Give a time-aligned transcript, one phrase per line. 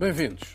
[0.00, 0.54] Bem-vindos.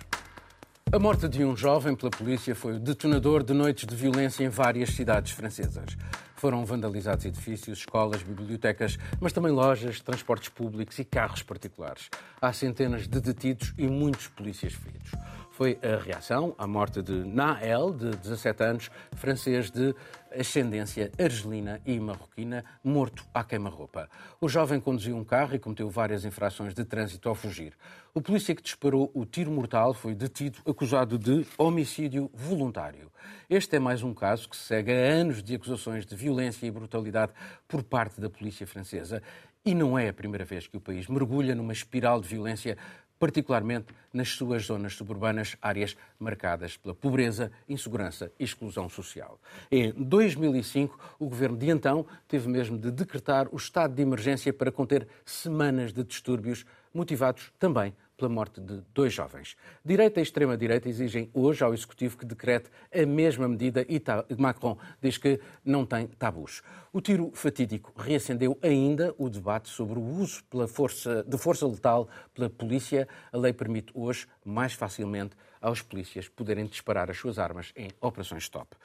[0.92, 4.50] A morte de um jovem pela polícia foi o detonador de noites de violência em
[4.50, 5.96] várias cidades francesas.
[6.36, 12.10] Foram vandalizados edifícios, escolas, bibliotecas, mas também lojas, transportes públicos e carros particulares.
[12.42, 15.12] Há centenas de detidos e muitos polícias feridos
[15.56, 19.96] foi a reação à morte de Nael, de 17 anos, francês de
[20.38, 24.10] ascendência argelina e marroquina, morto à queima-roupa.
[24.42, 27.72] O jovem conduziu um carro e cometeu várias infrações de trânsito ao fugir.
[28.14, 33.10] O polícia que disparou o tiro mortal foi detido acusado de homicídio voluntário.
[33.50, 37.32] Este é mais um caso que segue a anos de acusações de violência e brutalidade
[37.66, 39.24] por parte da polícia francesa.
[39.68, 42.78] E não é a primeira vez que o país mergulha numa espiral de violência
[43.20, 49.40] particularmente nas suas zonas suburbanas, áreas marcadas pela pobreza, insegurança e exclusão social.
[49.72, 54.72] Em 2005, o governo de então teve mesmo de decretar o estado de emergência para
[54.72, 59.56] conter semanas de distúrbios, motivados também pela morte de dois jovens.
[59.84, 64.02] Direita e extrema-direita exigem hoje ao Executivo que decrete a mesma medida e
[64.38, 66.62] Macron diz que não tem tabus.
[66.92, 72.08] O tiro fatídico reacendeu ainda o debate sobre o uso pela força, de força letal
[72.34, 73.08] pela polícia.
[73.32, 78.44] A lei permite hoje, mais facilmente, aos polícias poderem disparar as suas armas em operações
[78.44, 78.76] stop.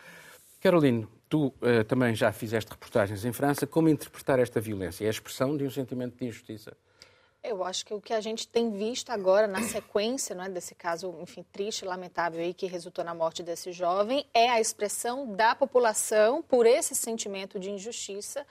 [0.61, 3.67] Caroline, tu uh, também já fizeste reportagens em França.
[3.67, 5.05] Como interpretar esta violência?
[5.05, 6.77] É a expressão de um sentimento de injustiça?
[7.43, 10.75] Eu acho que o que a gente tem visto agora na sequência não é, desse
[10.75, 15.55] caso, enfim, triste, lamentável aí que resultou na morte desse jovem é a expressão da
[15.55, 18.47] população por esse sentimento de injustiça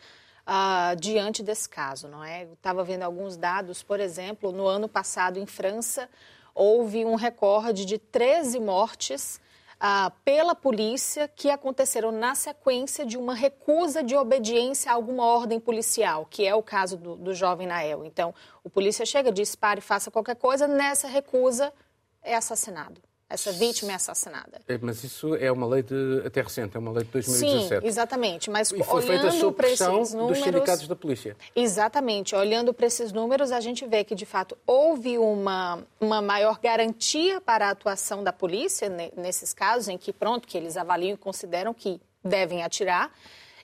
[0.48, 2.46] uh, diante desse caso, não é?
[2.46, 6.10] Estava vendo alguns dados, por exemplo, no ano passado em França
[6.56, 9.40] houve um recorde de 13 mortes
[9.80, 15.60] ah, pela polícia que aconteceram na sequência de uma recusa de obediência a alguma ordem
[15.60, 18.04] policial, que é o caso do, do jovem Nael.
[18.04, 21.74] Então, o polícia chega, dispara e faça qualquer coisa, nessa recusa
[22.22, 24.60] é assassinado essa vítima é assassinada.
[24.68, 27.82] É, mas isso é uma lei de, até recente, é uma lei de 2017.
[27.82, 28.50] Sim, exatamente.
[28.50, 31.38] Mas e foi feita sob pressão números, dos sindicatos da polícia.
[31.56, 32.36] Exatamente.
[32.36, 37.40] Olhando para esses números, a gente vê que, de fato, houve uma, uma maior garantia
[37.40, 41.72] para a atuação da polícia nesses casos em que, pronto, que eles avaliam e consideram
[41.72, 43.12] que devem atirar.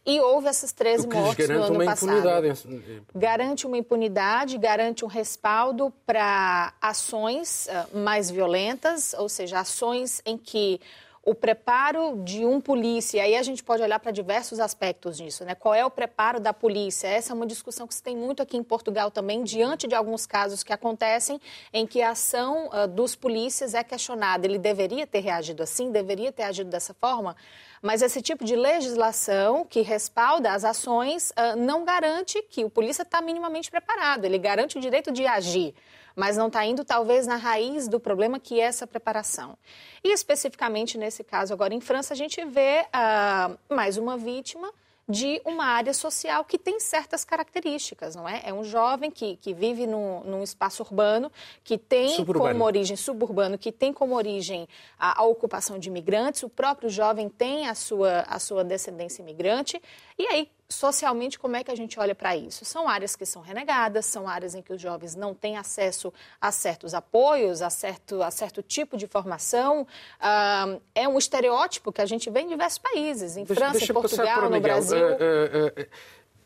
[0.06, 2.12] E houve essas 13 mortes no ano uma passado.
[2.12, 3.04] Impunidade.
[3.16, 10.38] Garante uma impunidade, garante um respaldo para ações uh, mais violentas, ou seja, ações em
[10.38, 10.80] que
[11.26, 15.56] o preparo de um polícia, aí a gente pode olhar para diversos aspectos disso, né?
[15.56, 17.08] Qual é o preparo da polícia?
[17.08, 20.28] Essa é uma discussão que se tem muito aqui em Portugal também, diante de alguns
[20.28, 21.42] casos que acontecem
[21.74, 24.46] em que a ação uh, dos polícias é questionada.
[24.46, 27.36] Ele deveria ter reagido assim, deveria ter agido dessa forma?
[27.82, 33.02] Mas esse tipo de legislação que respalda as ações uh, não garante que o polícia
[33.02, 34.26] está minimamente preparado.
[34.26, 35.74] Ele garante o direito de agir,
[36.16, 39.58] mas não está indo talvez na raiz do problema que é essa preparação.
[40.04, 44.72] E especificamente nesse caso agora em França a gente vê uh, mais uma vítima
[45.08, 48.42] de uma área social que tem certas características, não é?
[48.44, 51.32] É um jovem que, que vive num, num espaço urbano,
[51.64, 52.54] que tem suburbano.
[52.54, 57.30] como origem suburbano, que tem como origem a, a, ocupação de imigrantes, o próprio jovem
[57.30, 59.80] tem a sua, a sua descendência imigrante,
[60.18, 62.66] e aí socialmente, como é que a gente olha para isso?
[62.66, 66.12] São áreas que são renegadas, são áreas em que os jovens não têm acesso
[66.42, 69.88] a certos apoios, a certo, a certo tipo de formação.
[70.20, 73.92] Ah, é um estereótipo que a gente vê em diversos países, em deixa, França, deixa
[73.92, 74.98] em Portugal, no Brasil.
[74.98, 75.88] Uh, uh, uh,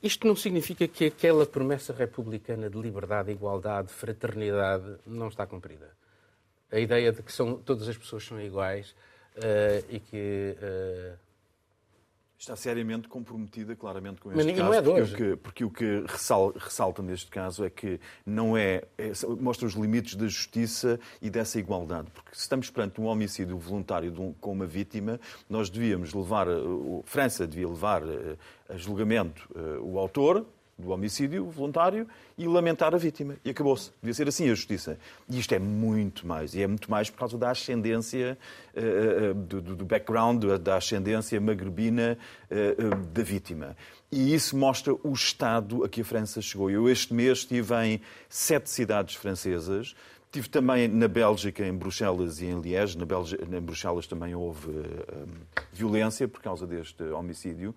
[0.04, 5.92] isto não significa que aquela promessa republicana de liberdade, igualdade, fraternidade não está cumprida.
[6.72, 8.96] A ideia de que são, todas as pessoas são iguais
[9.90, 10.56] e que
[12.40, 14.64] Está seriamente comprometida, claramente, com este Mas, caso.
[14.64, 16.06] Não é porque, o que, porque o que
[16.56, 19.12] ressalta neste caso é que não é, é,
[19.42, 22.10] mostra os limites da justiça e dessa igualdade.
[22.12, 26.54] Porque se estamos perante um homicídio voluntário um, com uma vítima, nós devíamos levar, a
[27.04, 30.46] França devia levar a, a julgamento a, o autor,
[30.80, 33.36] do homicídio voluntário e lamentar a vítima.
[33.44, 33.92] E acabou-se.
[34.02, 34.98] Devia ser assim a justiça.
[35.30, 36.56] E isto é muito mais.
[36.56, 38.38] E é muito mais por causa da ascendência,
[38.76, 42.18] uh, do, do, background, da ascendência magrebina
[42.50, 43.76] uh, da vítima.
[44.12, 46.72] E isso mostra o estado a que a França chegou.
[46.72, 49.94] Eu este mês estive em sete cidades francesas.
[50.26, 52.98] Estive também na Bélgica, em Bruxelas e em Liège.
[52.98, 54.70] Na Bélgica, em Bruxelas também houve
[55.74, 57.76] violência por causa deste homicídio.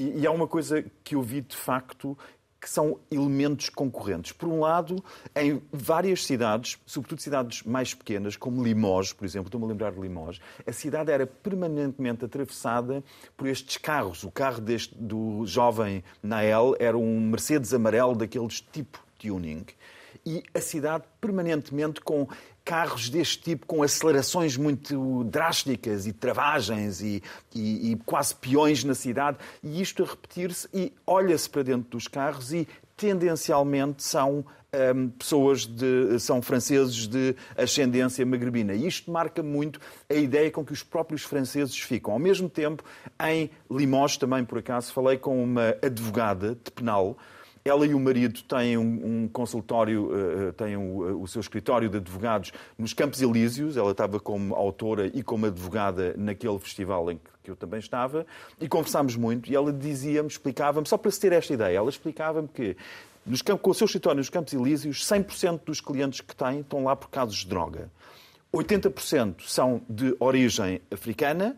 [0.00, 2.16] E há uma coisa que eu vi de facto
[2.60, 4.32] que são elementos concorrentes.
[4.32, 5.02] Por um lado,
[5.34, 10.00] em várias cidades, sobretudo cidades mais pequenas, como Limoges, por exemplo, estou-me a lembrar de
[10.00, 13.02] Limoges, a cidade era permanentemente atravessada
[13.36, 14.24] por estes carros.
[14.24, 19.64] O carro deste, do jovem Nael era um Mercedes amarelo daqueles tipo tuning.
[20.28, 22.28] E a cidade permanentemente com
[22.62, 27.22] carros deste tipo, com acelerações muito drásticas e travagens e,
[27.54, 32.06] e, e quase peões na cidade, e isto a repetir-se, e olha-se para dentro dos
[32.06, 34.44] carros e tendencialmente são
[34.94, 38.74] um, pessoas de, são franceses de ascendência magrebina.
[38.74, 39.80] E isto marca muito
[40.10, 42.12] a ideia com que os próprios franceses ficam.
[42.12, 42.84] Ao mesmo tempo,
[43.22, 47.16] em Limoges, também por acaso, falei com uma advogada de penal.
[47.64, 51.88] Ela e o marido têm um, um consultório, uh, têm o, uh, o, seu escritório
[51.88, 53.76] de advogados nos Campos Elíseos.
[53.76, 58.26] Ela estava como autora e como advogada naquele festival em que, que eu também estava.
[58.60, 59.50] E conversámos muito.
[59.50, 62.76] E ela dizia-me, explicava-me, só para se ter esta ideia, ela explicava-me que
[63.28, 66.96] nos, com o seu escritório nos Campos Elíseos, 100% dos clientes que têm estão lá
[66.96, 67.90] por casos de droga.
[68.52, 71.56] 80% são de origem africana,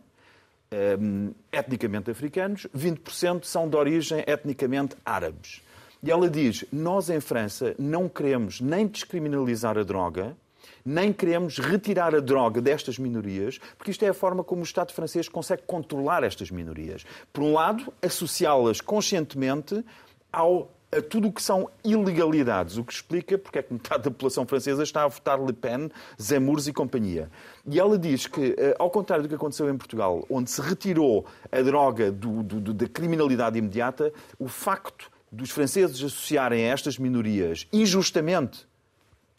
[1.01, 5.63] um, etnicamente africanos, 20% são de origem etnicamente árabes.
[6.03, 10.37] E ela diz: Nós em França não queremos nem descriminalizar a droga,
[10.85, 14.93] nem queremos retirar a droga destas minorias, porque isto é a forma como o Estado
[14.93, 17.05] francês consegue controlar estas minorias.
[17.33, 19.85] Por um lado, associá-las conscientemente
[20.33, 24.11] ao a tudo o que são ilegalidades, o que explica porque é que metade da
[24.11, 25.89] população francesa está a votar Le Pen,
[26.21, 27.31] Zemmour e companhia.
[27.65, 31.25] E ela diz que, eh, ao contrário do que aconteceu em Portugal, onde se retirou
[31.53, 37.67] a droga do, do, da criminalidade imediata, o facto dos franceses associarem a estas minorias
[37.73, 38.69] injustamente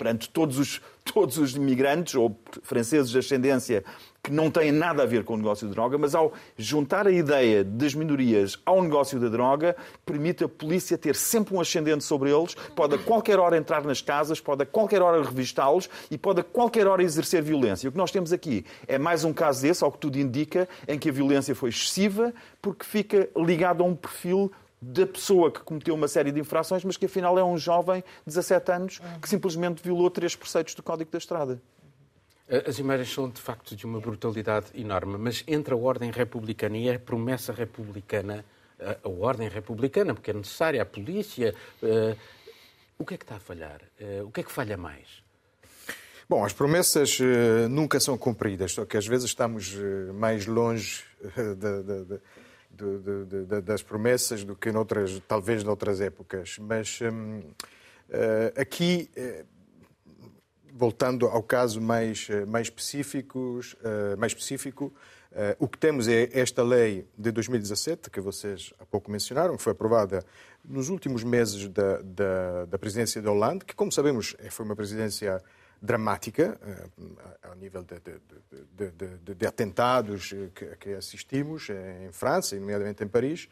[0.01, 3.83] perante todos os, todos os imigrantes ou franceses de ascendência
[4.23, 7.11] que não têm nada a ver com o negócio de droga, mas ao juntar a
[7.11, 12.31] ideia das minorias ao negócio da droga, permite a polícia ter sempre um ascendente sobre
[12.31, 16.41] eles, pode a qualquer hora entrar nas casas, pode a qualquer hora revistá-los e pode
[16.41, 17.87] a qualquer hora exercer violência.
[17.87, 20.97] O que nós temos aqui é mais um caso desse, ao que tudo indica, em
[20.97, 24.51] que a violência foi excessiva porque fica ligado a um perfil
[24.81, 28.33] da pessoa que cometeu uma série de infrações, mas que afinal é um jovem de
[28.33, 31.61] 17 anos que simplesmente violou três preceitos do Código da Estrada.
[32.67, 36.89] As imagens são de facto de uma brutalidade enorme, mas entre a ordem republicana e
[36.89, 38.43] a promessa republicana,
[38.77, 42.15] a ordem republicana, porque é necessária, a polícia, eh,
[42.97, 43.79] o que é que está a falhar?
[43.97, 45.23] Eh, o que é que falha mais?
[46.27, 49.73] Bom, as promessas eh, nunca são cumpridas, só que às vezes estamos
[50.13, 52.19] mais longe de,
[52.73, 56.57] de, de de, das promessas do que noutras, talvez noutras épocas.
[56.59, 59.45] Mas hum, uh, aqui, uh,
[60.73, 63.75] voltando ao caso mais, uh, mais, específicos,
[64.17, 64.93] mais específico,
[65.59, 69.71] o que temos é esta lei de 2017, que vocês há pouco mencionaram, que foi
[69.71, 70.25] aprovada
[70.63, 75.41] nos últimos meses da, da, da presidência de Hollande, que, como sabemos, foi uma presidência
[75.81, 83.03] dramática uh, ao nível de, de, de, de atentados que, que, assistimos em França, nomeadamente
[83.03, 83.49] em Paris.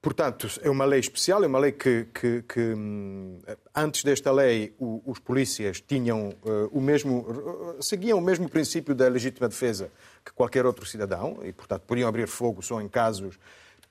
[0.00, 3.38] Portanto, é uma lei especial, é uma lei que, que, que hum,
[3.72, 9.06] antes desta lei, o, os polícias tinham uh, o mesmo, seguiam o mesmo princípio da
[9.08, 9.92] legítima defesa
[10.24, 13.38] que qualquer outro cidadão e, portanto, podiam abrir fogo só em casos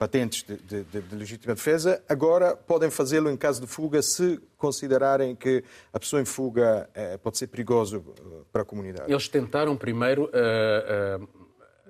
[0.01, 5.35] patentes de, de, de, legítima defesa, agora podem fazê-lo em caso de fuga se considerarem
[5.35, 5.63] que
[5.93, 9.11] a pessoa em fuga é, pode ser perigoso eh, para a comunidade.
[9.11, 11.29] Eles tentaram primeiro uh, uh,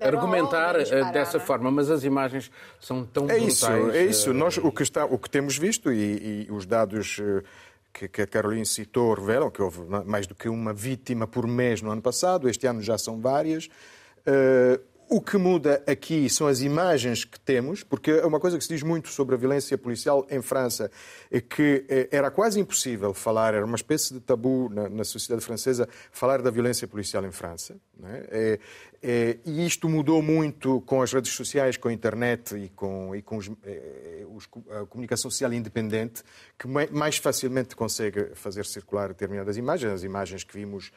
[0.02, 0.74] argumentar
[1.13, 3.54] dessa forma, mas as imagens são tão é brutais.
[3.54, 4.34] Isso, é isso.
[4.34, 7.22] Nós, o, que está, o que temos visto e, e os dados
[7.94, 11.82] que, que a Caroline citou revelam que houve mais do que uma vítima por mês
[11.82, 13.70] no ano passado, este ano já são várias.
[14.27, 18.63] Uh, o que muda aqui são as imagens que temos, porque é uma coisa que
[18.63, 20.89] se diz muito sobre a violência policial em França
[21.30, 25.44] é que eh, era quase impossível falar, era uma espécie de tabu na, na sociedade
[25.44, 27.75] francesa falar da violência policial em França.
[28.06, 28.27] É?
[28.32, 28.60] É,
[29.03, 33.22] é, e isto mudou muito com as redes sociais, com a internet e com, e
[33.22, 36.24] com os, eh, os, a comunicação social independente,
[36.58, 40.89] que mais facilmente consegue fazer circular determinadas imagens, as imagens que vimos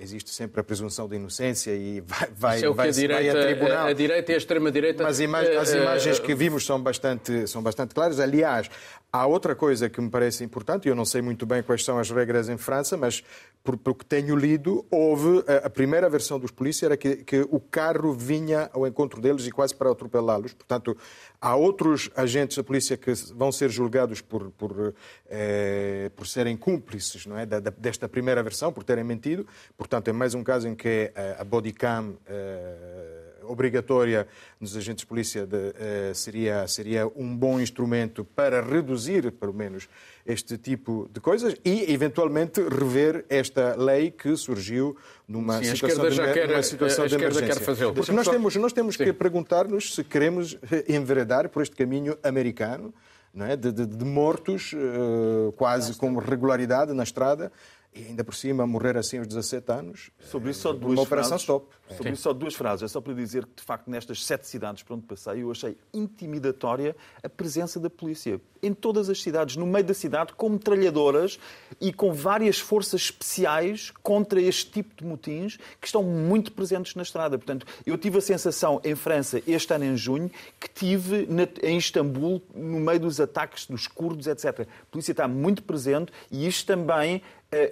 [0.00, 3.46] existe sempre a presunção de inocência e vai, vai, é vai, a, direita, vai a
[3.46, 3.86] tribunal.
[3.86, 5.02] A, direita e a extrema-direita.
[5.02, 8.18] Mas as imagens que vimos são bastante, são bastante claras.
[8.18, 8.70] Aliás,
[9.12, 12.10] há outra coisa que me parece importante, eu não sei muito bem quais são as
[12.10, 13.22] regras em França, mas
[13.62, 17.46] por, por que tenho lido, houve a, a primeira versão dos polícias era que, que,
[17.50, 20.54] o carro vinha ao encontro deles e quase para atropelá-los.
[20.54, 20.96] Portanto,
[21.40, 24.94] há outros agentes da polícia que vão ser julgados por, por,
[25.28, 27.44] eh, por serem cúmplices não é?
[27.44, 29.46] Da, da, desta primeira versão, por terem mentido.
[29.76, 32.16] Portanto, é mais um caso em que a, a bodycam.
[32.26, 34.26] Eh, obrigatória
[34.60, 39.88] nos agentes de polícia de, uh, seria, seria um bom instrumento para reduzir, pelo menos,
[40.24, 46.32] este tipo de coisas e, eventualmente, rever esta lei que surgiu numa Sim, situação, de,
[46.32, 47.92] quer, numa situação de emergência.
[47.92, 48.32] Porque nós só...
[48.32, 50.56] temos, nós temos que perguntar-nos se queremos
[50.88, 52.92] enveredar por este caminho americano
[53.32, 53.56] não é?
[53.56, 57.52] de, de, de mortos, uh, quase com regularidade na estrada
[57.92, 60.10] e ainda por cima morrer assim aos 17 anos.
[60.20, 61.42] Sobre isso só duas uma operação frases.
[61.42, 61.66] stop.
[61.96, 62.84] Sobre isso só duas frases.
[62.84, 65.76] É só para dizer que, de facto, nestas sete cidades por onde passei, eu achei
[65.92, 68.40] intimidatória a presença da polícia.
[68.62, 71.38] Em todas as cidades, no meio da cidade, com metralhadoras
[71.80, 77.02] e com várias forças especiais contra este tipo de motins que estão muito presentes na
[77.02, 77.36] estrada.
[77.38, 80.30] Portanto, eu tive a sensação em França, este ano em junho,
[80.60, 81.26] que tive
[81.62, 84.60] em Istambul, no meio dos ataques dos curdos, etc.
[84.60, 87.20] A polícia está muito presente e isto também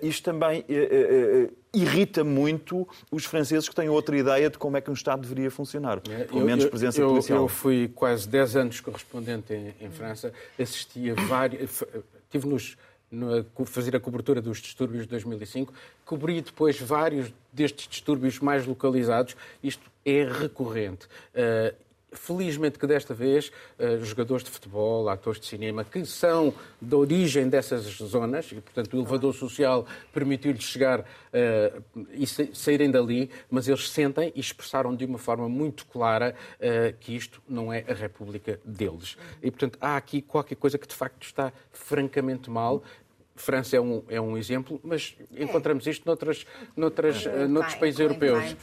[0.03, 4.81] isto também eh, eh, irrita muito os franceses que têm outra ideia de como é
[4.81, 7.43] que um Estado deveria funcionar, com menos presença eu, policial.
[7.43, 11.85] Eu fui quase 10 anos correspondente em, em França, assisti a vários...
[12.31, 12.77] Tive nos
[13.11, 15.73] a fazer a cobertura dos distúrbios de 2005,
[16.05, 19.35] cobri depois vários destes distúrbios mais localizados.
[19.63, 21.09] Isto é recorrente.
[22.11, 27.49] Felizmente que desta vez uh, jogadores de futebol, atores de cinema, que são da origem
[27.49, 33.91] dessas zonas, e portanto o elevador social permitiu-lhes chegar uh, e saírem dali, mas eles
[33.91, 38.59] sentem e expressaram de uma forma muito clara uh, que isto não é a República
[38.65, 39.19] deles.
[39.43, 42.83] E portanto há aqui qualquer coisa que de facto está francamente mal.
[43.37, 48.57] França é um, é um exemplo, mas encontramos isto noutras, noutras, noutros países europeus.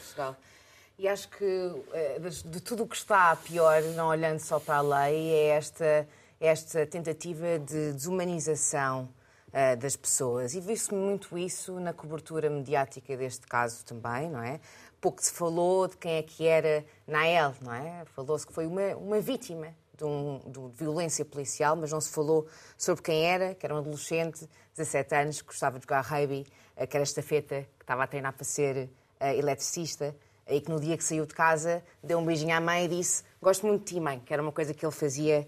[0.98, 1.46] E acho que
[1.94, 6.08] eh, de tudo o que está pior, não olhando só para a lei, é esta,
[6.40, 9.10] esta tentativa de desumanização
[9.50, 10.54] uh, das pessoas.
[10.54, 14.62] E viu-se muito isso na cobertura mediática deste caso também, não é?
[15.02, 18.06] Pouco se falou de quem é que era Nael, não é?
[18.16, 22.48] Falou-se que foi uma, uma vítima de, um, de, violência policial, mas não se falou
[22.78, 26.46] sobre quem era, que era um adolescente, 17 anos, que gostava de jogar rugby,
[26.78, 30.16] eh, que era estafeta, que estava a treinar para ser uh, eletricista
[30.50, 33.24] e que no dia que saiu de casa deu um beijinho à mãe e disse
[33.46, 35.48] gosto muito de ti, mãe, que era uma coisa que ele fazia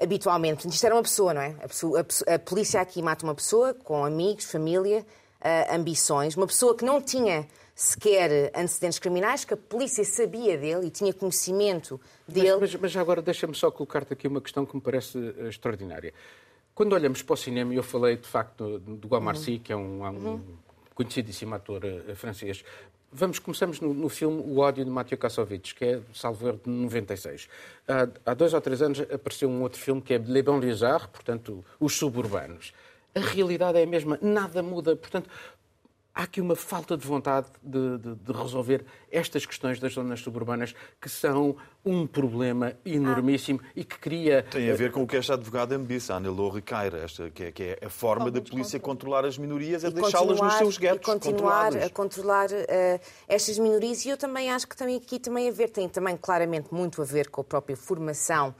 [0.00, 0.54] habitualmente.
[0.54, 1.54] Portanto, isto era uma pessoa, não é?
[1.62, 5.00] A, pessoa, a, a polícia aqui mata uma pessoa com amigos, família,
[5.40, 10.86] uh, ambições, uma pessoa que não tinha sequer antecedentes criminais, que a polícia sabia dele
[10.86, 12.56] e tinha conhecimento dele.
[12.58, 16.14] Mas, mas, mas agora deixa-me só colocar-te aqui uma questão que me parece uh, extraordinária.
[16.74, 19.58] Quando olhamos para o cinema, e eu falei de facto do Guamarcy, uhum.
[19.58, 20.56] que é um, um uhum.
[20.94, 22.64] conhecidíssimo ator uh, francês,
[23.18, 26.70] Vamos, começamos no, no, filme O ódio de Mathieu Kassovitz, que é, salvo erro, de
[26.70, 27.48] 96.
[27.88, 31.64] Há, há dois ou três anos apareceu um outro filme que é Les Banlieusards, portanto,
[31.80, 32.74] Os Suburbanos.
[33.14, 34.94] A realidade é a mesma, nada muda.
[34.94, 35.30] Portanto,
[36.16, 40.74] há aqui uma falta de vontade de, de, de, resolver estas questões das zonas suburbanas
[40.98, 41.54] que são
[41.84, 43.68] um problema enormíssimo ah.
[43.76, 44.42] e que cria...
[44.50, 47.44] Tem a ver com o que esta advogada me disse, a Anelô Ricaira, esta, que,
[47.44, 51.02] é, que é a forma da polícia controlar as minorias, é deixá-las nos seus guetos.
[51.02, 55.48] E continuar a controlar uh, estas minorias e eu também acho que também aqui também
[55.48, 58.54] a ver, tem também claramente muito a ver com a própria formação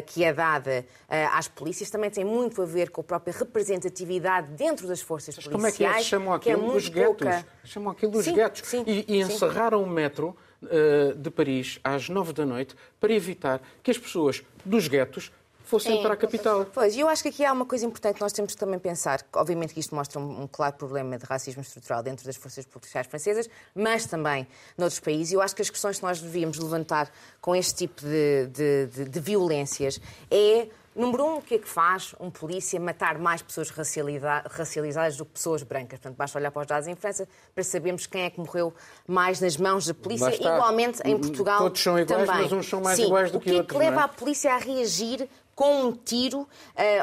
[0.00, 4.52] que é dada eh, às polícias também tem muito a ver com a própria representatividade
[4.52, 5.74] dentro das forças Mas policiais.
[5.76, 7.28] Como é que eles chamam aquilo é os guetos?
[7.28, 7.46] Pouca...
[7.64, 8.62] Chamam aquilo os guetos.
[8.64, 13.60] Sim, e, e encerraram o metro uh, de Paris às nove da noite para evitar
[13.82, 15.32] que as pessoas dos guetos
[15.72, 16.02] fossem Sim.
[16.02, 16.66] para a capital.
[16.66, 19.24] Pois, eu acho que aqui há uma coisa importante que nós temos que também pensar.
[19.32, 23.06] Obviamente que isto mostra um, um, claro problema de racismo estrutural dentro das forças policiais
[23.06, 25.32] francesas, mas também noutros países.
[25.32, 27.10] Eu acho que as questões que nós devíamos levantar
[27.40, 29.98] com este tipo de, de, de, de violências
[30.30, 35.24] é Número um, o que é que faz um polícia matar mais pessoas racializadas do
[35.24, 35.98] que pessoas brancas?
[35.98, 38.74] Portanto, basta olhar para os dados em França para sabermos quem é que morreu
[39.08, 42.42] mais nas mãos da polícia, igualmente em Portugal Todos são iguais, também.
[42.42, 43.06] mas uns são mais Sim.
[43.06, 43.64] iguais do que, outros.
[43.64, 44.04] O que é que leva é?
[44.04, 46.48] a polícia a reagir com um tiro uh,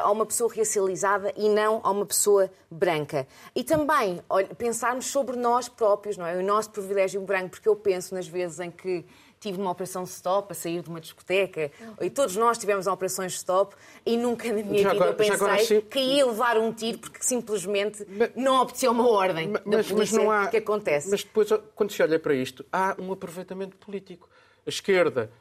[0.02, 3.26] a uma pessoa racializada e não a uma pessoa branca.
[3.54, 6.36] E também olha, pensarmos sobre nós próprios, não é?
[6.36, 9.04] O nosso privilégio branco, porque eu penso nas vezes em que
[9.40, 13.74] tive uma operação stop a sair de uma discoteca e todos nós tivemos operações stop
[14.04, 15.80] e nunca na minha já vida agora, eu pensei agora, sim...
[15.80, 19.96] que ia levar um tiro porque simplesmente mas, não obteceu uma ordem mas, da polícia
[19.96, 21.08] mas não há, que acontece.
[21.10, 24.28] Mas depois, quando se olha para isto, há um aproveitamento político.
[24.66, 25.32] A esquerda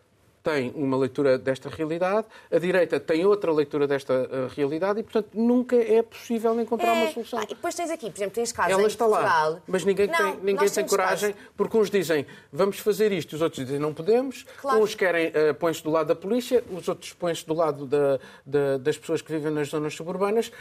[0.43, 5.29] tem uma leitura desta realidade, a direita tem outra leitura desta uh, realidade e, portanto,
[5.33, 7.39] nunca é possível encontrar é, uma solução.
[7.39, 9.51] Ah, e depois tens aqui, por exemplo, tens casos Ela em está Portugal...
[9.51, 11.49] lá, mas ninguém não, tem, ninguém tem coragem, casos.
[11.55, 14.81] porque uns dizem vamos fazer isto, os outros dizem não podemos, claro.
[14.81, 18.77] uns querem uh, põem-se do lado da polícia, os outros põem-se do lado da, da,
[18.77, 20.51] das pessoas que vivem nas zonas suburbanas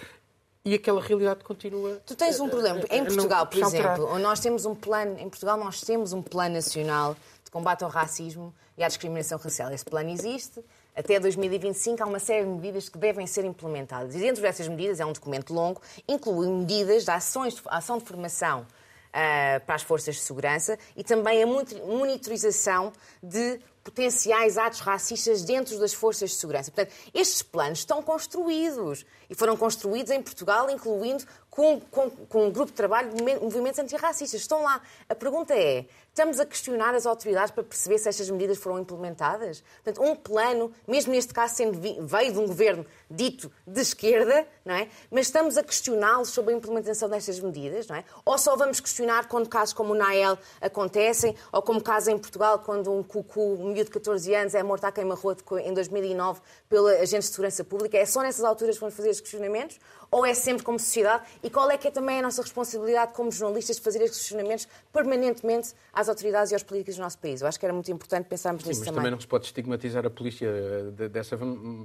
[0.65, 2.01] e aquela realidade continua.
[2.05, 2.81] Tu tens um problema.
[2.91, 7.17] Em Portugal, por exemplo, nós temos um plano, em Portugal nós temos um plano nacional
[7.45, 9.73] de combate ao racismo e à discriminação racial.
[9.73, 10.65] Esse plano existe.
[10.95, 14.15] Até 2025 há uma série de medidas que devem ser implementadas.
[14.15, 18.61] E dentro dessas medidas, é um documento longo, inclui medidas de ações ação de formação
[18.61, 22.93] uh, para as forças de segurança e também a monitorização
[23.23, 26.71] de potenciais atos racistas dentro das forças de segurança.
[26.71, 31.25] Portanto, estes planos estão construídos e foram construídos em Portugal, incluindo
[31.59, 34.41] com, com, com um grupo de trabalho de movimentos antirracistas.
[34.41, 34.81] Estão lá.
[35.09, 39.65] A pergunta é: estamos a questionar as autoridades para perceber se estas medidas foram implementadas?
[39.83, 44.73] Portanto, um plano, mesmo neste caso sendo veio de um governo dito de esquerda, não
[44.73, 44.89] é?
[45.11, 48.05] Mas estamos a questioná-los sobre a implementação destas medidas, não é?
[48.25, 52.61] Ou só vamos questionar quando casos como o Nael acontecem, ou como caso em Portugal,
[52.61, 56.93] quando um cucu, um miúdo de 14 anos, é morto à queima-rua em 2009 pela
[56.93, 57.99] Agente de Segurança Pública.
[57.99, 59.81] É só nessas alturas que vamos fazer estes questionamentos?
[60.11, 61.25] Ou é sempre como sociedade?
[61.43, 64.67] E qual é que é também a nossa responsabilidade como jornalistas de fazer estes questionamentos
[64.93, 67.43] permanentemente às autoridades e aos políticos do nosso país?
[67.43, 68.99] Eu acho que era muito importante pensarmos Sim, nisso mas também.
[68.99, 71.39] também não se pode estigmatizar a polícia eh, dessa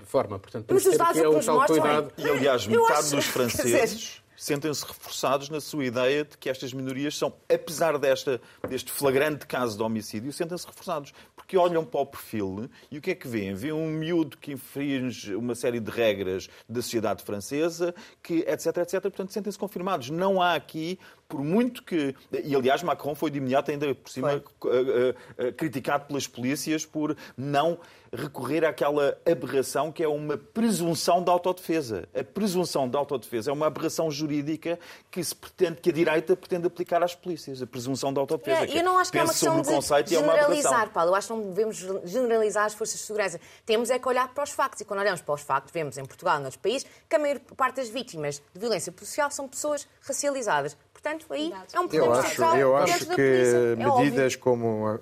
[0.05, 0.39] forma.
[0.39, 2.13] Portanto, temos mas que ter aqui um tal cuidado.
[2.17, 7.33] E, aliás, metade dos franceses sentem-se reforçados na sua ideia de que estas minorias são,
[7.51, 11.13] apesar desta, deste flagrante caso de homicídio, sentem-se reforçados.
[11.35, 13.53] Porque olham para o perfil e o que é que veem?
[13.53, 19.01] Vêem um miúdo que infringe uma série de regras da sociedade francesa, que etc, etc.
[19.01, 20.09] Portanto, sentem-se confirmados.
[20.09, 22.15] Não há aqui por muito que.
[22.43, 26.85] E, aliás, Macron foi de imediato, ainda por cima, uh, uh, uh, criticado pelas polícias
[26.85, 27.79] por não
[28.15, 32.07] recorrer àquela aberração que é uma presunção de autodefesa.
[32.15, 36.67] A presunção de autodefesa é uma aberração jurídica que se pretende, que a direita pretende
[36.67, 37.61] aplicar às polícias.
[37.61, 38.65] A presunção de autodefesa.
[38.65, 41.11] É, eu não acho que é uma questão de generalizar, Paulo.
[41.11, 43.39] Eu acho que não devemos generalizar as forças de segurança.
[43.65, 44.81] Temos é que olhar para os factos.
[44.81, 47.39] E quando olhamos para os factos, vemos em Portugal e noutros países que a maior
[47.57, 50.77] parte das vítimas de violência policial são pessoas racializadas.
[51.03, 55.01] Portanto, aí é um problema eu acho, central Eu acho que é medidas como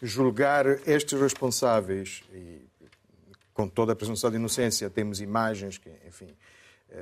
[0.00, 2.62] julgar estes responsáveis e
[3.52, 6.28] com toda a presunção de inocência temos imagens que, enfim,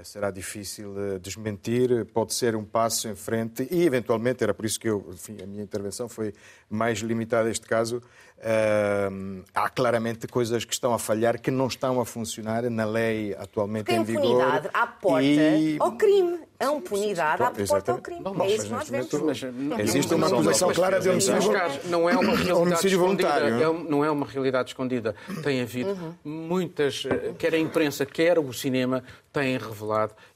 [0.02, 4.78] será difícil eh, desmentir, pode ser um passo em frente e, eventualmente, era por isso
[4.78, 6.35] que eu, enfim, a minha intervenção foi
[6.68, 8.02] mais limitada a este caso,
[8.38, 13.35] Uh, há claramente coisas que estão a falhar, que não estão a funcionar na lei
[13.35, 14.23] atualmente Porque em vigor.
[14.23, 15.76] A impunidade à porta e...
[15.80, 16.38] ao crime.
[16.61, 18.21] A impunidade à porta ao crime.
[18.21, 19.43] Bom, é isso que nós vemos.
[19.56, 21.50] Mas, existe uma acusação clara de homicídio,
[21.86, 23.54] não é uma realidade voluntário.
[23.54, 25.17] É, não é uma realidade escondida.
[25.43, 26.15] Tem havido uhum.
[26.25, 29.77] muitas, eh, quer a imprensa, quer o cinema, têm revelado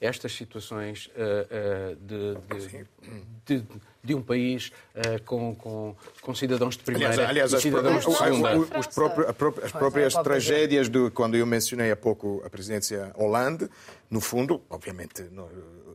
[0.00, 2.37] estas situações uh, uh, de,
[3.46, 3.66] de, de
[4.05, 8.12] de um país uh, com, com, com, cidadãos de primeira aliás, aliás, e cidadãos de
[8.12, 8.59] segunda.
[8.59, 9.28] Os, os próprios,
[9.62, 13.68] as próprias tragédias de quando eu mencionei há pouco a presidência Hollande,
[14.11, 15.22] no fundo, obviamente,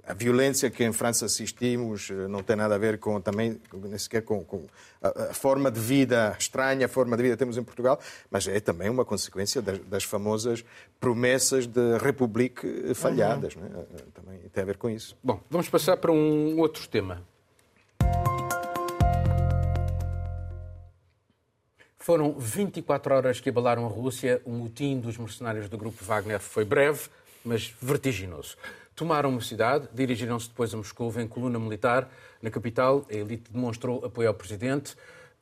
[0.07, 3.97] a violência que em França assistimos eh, não tem nada a ver com também, nem
[3.97, 4.65] sequer com, com
[5.01, 7.99] a, a, forma de vida estranha, a forma de vida que temos em Portugal,
[8.31, 10.63] mas é também uma consequência das, das famosas
[10.99, 13.55] promessas de República falhadas.
[13.55, 13.63] Uhum.
[13.63, 13.85] Né?
[14.13, 15.17] Também tem a ver com isso.
[15.21, 17.21] Bom, vamos passar para um outro tema.
[21.97, 24.41] Foram 24 horas que abalaram a Rússia.
[24.45, 27.09] O motim dos mercenários do grupo Wagner foi breve,
[27.43, 28.55] mas vertiginoso.
[28.97, 32.09] Tomaram uma cidade, dirigiram-se depois a Moscou em coluna militar.
[32.41, 34.95] Na capital, a elite demonstrou apoio ao presidente.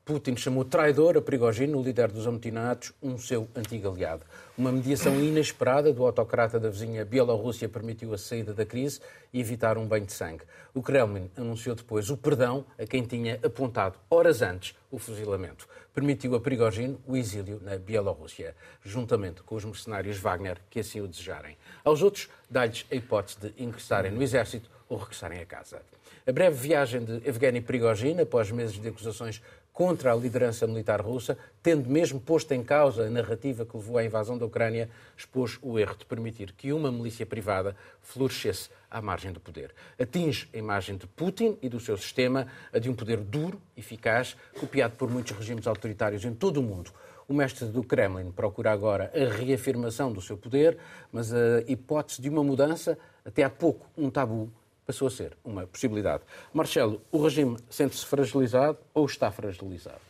[0.06, 4.24] Putin chamou traidor a Prigogine, o líder dos amotinados, um seu antigo aliado.
[4.56, 9.00] Uma mediação inesperada do autocrata da vizinha Bielorrússia permitiu a saída da crise
[9.34, 10.44] e evitar um banho de sangue.
[10.76, 15.68] O Kremlin anunciou depois o perdão a quem tinha apontado horas antes o fuzilamento.
[15.92, 21.08] Permitiu a Prigogine o exílio na Bielorrússia, juntamente com os mercenários Wagner que assim o
[21.08, 21.58] desejarem.
[21.84, 25.82] Aos outros, dá-lhes a hipótese de ingressarem no exército ou regressarem a casa.
[26.28, 29.42] A breve viagem de Evgeny Prigogine, após meses de acusações
[29.76, 34.06] contra a liderança militar russa, tendo mesmo posto em causa a narrativa que levou à
[34.06, 39.34] invasão da Ucrânia, expôs o erro de permitir que uma milícia privada florescesse à margem
[39.34, 39.76] do poder.
[40.00, 44.38] Atinge a imagem de Putin e do seu sistema, a de um poder duro, eficaz,
[44.58, 46.90] copiado por muitos regimes autoritários em todo o mundo.
[47.28, 50.78] O mestre do Kremlin procura agora a reafirmação do seu poder,
[51.12, 54.50] mas a hipótese de uma mudança, até há pouco um tabu,
[54.86, 56.24] passou a ser uma possibilidade.
[56.54, 60.02] Marcelo, o regime sente-se fragilizado ou está fragilizado?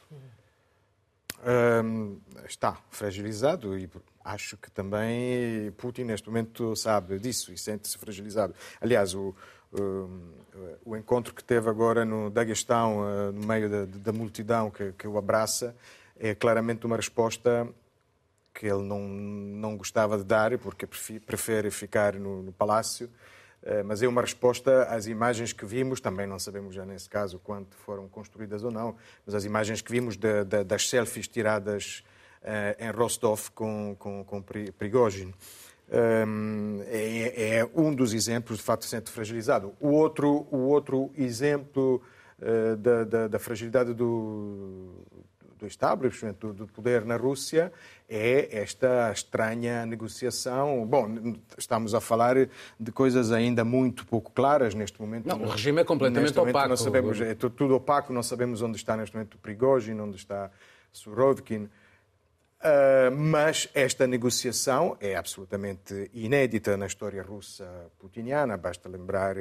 [1.47, 3.87] Um, está fragilizado e
[4.23, 8.55] acho que também Putin neste momento sabe disso e sente-se fragilizado.
[8.81, 9.35] Aliás, o,
[9.71, 10.09] o,
[10.83, 15.07] o, encontro que teve agora no Daguestão, uh, no meio da, da multidão que, que,
[15.07, 15.75] o abraça,
[16.17, 17.67] é claramente uma resposta
[18.51, 23.09] que ele não, não gostava de dar, porque prefere ficar no, no palácio
[23.85, 27.75] mas é uma resposta às imagens que vimos, também não sabemos já nesse caso quanto
[27.77, 32.03] foram construídas ou não, mas as imagens que vimos de, de, das selfies tiradas
[32.45, 35.33] uh, em Rostov com, com, com Prigozhin.
[35.87, 39.73] Um, é, é, um dos exemplos, de facto, sendo fragilizado.
[39.79, 42.01] O outro, o outro exemplo
[42.39, 45.05] uh, da, da, da, fragilidade do,
[45.57, 47.71] do establishment, do, do, poder na Rússia,
[48.09, 50.85] é esta estranha negociação.
[50.85, 52.35] Bom, estamos a falar
[52.79, 55.27] de coisas ainda muito pouco claras neste momento.
[55.27, 56.69] Não, o regime é completamente opaco.
[56.69, 60.51] Não sabemos, é tudo opaco, não sabemos onde está neste momento Prigozhin, onde está
[60.91, 61.69] Surovkin.
[62.65, 68.57] Uh, mas esta negociação é absolutamente inédita na história russa putiniana.
[68.57, 69.37] Basta lembrar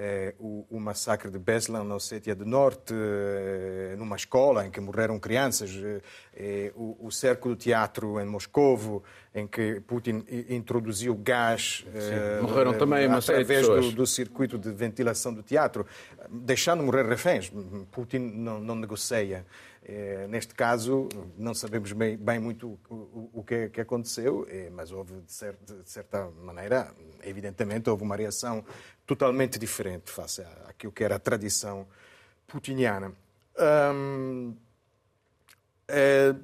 [0.00, 4.80] eh, o, o, massacre de Beslan, na Ossétia do Norte, eh, numa escola em que
[4.80, 5.70] morreram crianças,
[6.36, 9.02] eh, o, o, cerco do teatro em Moscovo,
[9.34, 11.84] em que Putin introduziu gás
[12.40, 15.84] morreram também uma através do, do, circuito de ventilação do teatro,
[16.30, 17.50] deixando morrer reféns.
[17.90, 19.44] Putin não, não negocia.
[19.82, 24.68] É, neste caso, não sabemos bem, bem muito o, o, o que, que, aconteceu, é,
[24.70, 28.64] mas houve, de, certa, de certa maneira, evidentemente, houve uma reação
[29.06, 31.86] totalmente diferente face àquilo que era a tradição
[32.46, 33.12] putiniana.
[35.88, 36.34] É,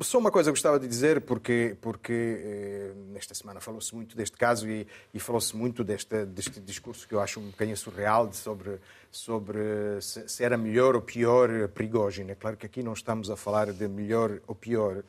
[0.00, 4.68] só uma coisa gostava de dizer, porque, porque é, nesta semana falou-se muito deste caso
[4.68, 8.78] e, e falou-se muito deste, deste discurso que eu acho um bocadinho surreal sobre,
[9.10, 9.58] sobre
[10.00, 12.32] se, se, era melhor ou pior Prigogine.
[12.32, 14.96] É claro que aqui não estamos a falar de melhor ou pior.
[14.96, 15.02] Uhum.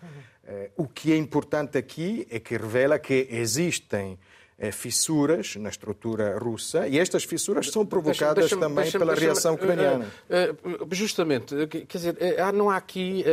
[0.45, 4.17] É, o que é importante aqui é que revela que existem
[4.71, 9.53] fissuras na estrutura russa e estas fissuras são provocadas deixa, também deixa, pela deixa, reação
[9.55, 10.05] ucraniana.
[10.29, 12.17] Uh, uh, justamente, quer dizer,
[12.53, 13.23] não há aqui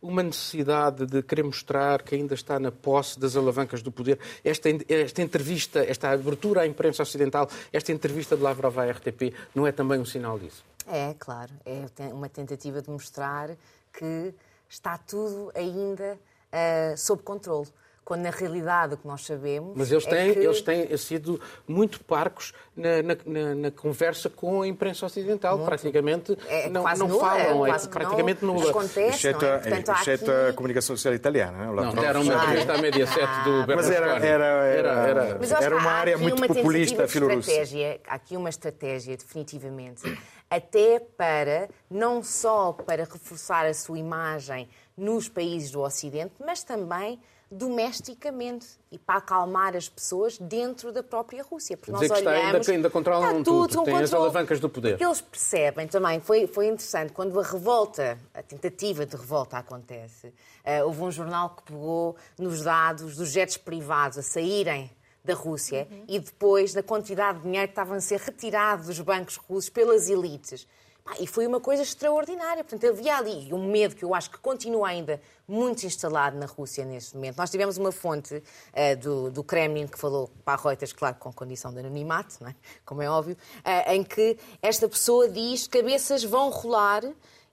[0.00, 4.18] uma necessidade de querer mostrar que ainda está na posse das alavancas do poder.
[4.44, 9.66] Esta, esta entrevista, esta abertura à imprensa ocidental, esta entrevista de Lavrov à RTP, não
[9.66, 10.64] é também um sinal disso?
[10.86, 11.50] É, claro.
[11.66, 13.50] É uma tentativa de mostrar
[13.92, 14.32] que
[14.68, 16.18] está tudo ainda
[16.52, 17.68] uh, sob controle
[18.08, 19.74] quando na realidade o que nós sabemos.
[19.76, 20.38] Mas eles têm, é que...
[20.38, 25.58] eles têm sido muito parcos na, na, na conversa com a imprensa ocidental.
[25.58, 25.68] Muito.
[25.68, 28.70] Praticamente é, não, quase não nula, falam, é, é praticamente nula.
[28.70, 29.58] Acontece, exceto, não é?
[29.58, 30.48] Portanto, exceto aqui...
[30.48, 31.66] a comunicação social italiana.
[31.66, 33.76] Não, não deram uma entrevista à Mediaset do Berlusconi.
[33.76, 37.52] Mas era, era, era, era, Mas era uma área muito uma populista filorussa.
[38.08, 40.18] Há aqui uma estratégia, definitivamente,
[40.48, 44.66] até para, não só para reforçar a sua imagem
[44.96, 51.42] nos países do Ocidente, mas também domesticamente e para acalmar as pessoas dentro da própria
[51.42, 51.76] Rússia.
[51.76, 54.90] Porque nós olhamos, ainda, ainda controlam tudo, tudo tem as alavancas do poder.
[54.90, 60.28] Porque eles percebem também, foi, foi interessante, quando a revolta, a tentativa de revolta acontece,
[60.28, 64.90] uh, houve um jornal que pegou nos dados dos jets privados a saírem
[65.24, 66.04] da Rússia uhum.
[66.08, 70.08] e depois da quantidade de dinheiro que estavam a ser retirado dos bancos russos pelas
[70.08, 70.66] elites.
[71.20, 72.62] E foi uma coisa extraordinária.
[72.62, 76.84] Portanto, havia ali um medo que eu acho que continua ainda muito instalado na Rússia
[76.84, 77.38] neste momento.
[77.38, 81.32] Nós tivemos uma fonte uh, do, do, Kremlin que falou para a Reuters, claro, com
[81.32, 82.54] condição de anonimato, é?
[82.84, 87.02] como é óbvio, uh, em que esta pessoa diz cabeças vão rolar,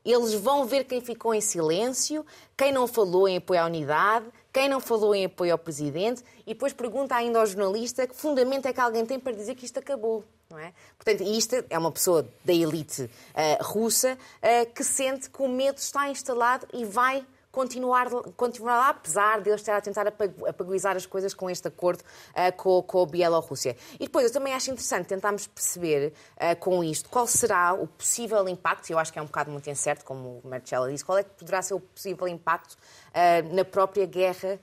[0.04, 4.70] eles vão ver quem ficou em silêncio, quem não falou em apoio à unidade, quem
[4.70, 8.74] não falou em apoio ao presidente, e depois pergunta ainda ao jornalista que fundamento é
[8.74, 10.24] que alguém tem para dizer que isto acabou.
[10.49, 10.73] Não é?
[10.97, 15.77] Portanto, isto é uma pessoa da elite uh, russa uh, que sente que o medo
[15.77, 21.05] está instalado e vai continuar, continuar lá, apesar de eles estar a tentar apaguizar as
[21.05, 23.77] coisas com este acordo uh, com, com a Bielorrússia.
[23.95, 28.45] E depois, eu também acho interessante tentarmos perceber uh, com isto qual será o possível
[28.49, 31.23] impacto, eu acho que é um bocado muito incerto, como o Marcelo disse, qual é
[31.23, 34.60] que poderá ser o possível impacto uh, na própria guerra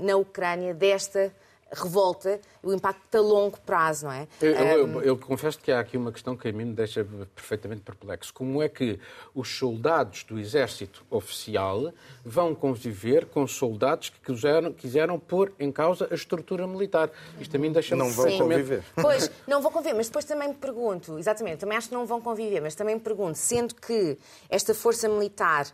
[0.00, 1.32] na Ucrânia desta
[1.72, 4.28] revolta, o impacto a longo prazo, não é?
[4.40, 7.82] Eu, eu, eu, confesso que há aqui uma questão que a mim me deixa perfeitamente
[7.82, 8.32] perplexo.
[8.32, 9.00] Como é que
[9.34, 11.92] os soldados do exército oficial
[12.24, 17.10] vão conviver com soldados que quiseram, quiseram pôr em causa a estrutura militar?
[17.40, 18.84] Isto a mim deixa-me Não vão conviver.
[18.94, 22.20] Pois, não vão conviver, mas depois também me pergunto, exatamente, também acho que não vão
[22.20, 24.16] conviver, mas também me pergunto, sendo que
[24.48, 25.66] esta força militar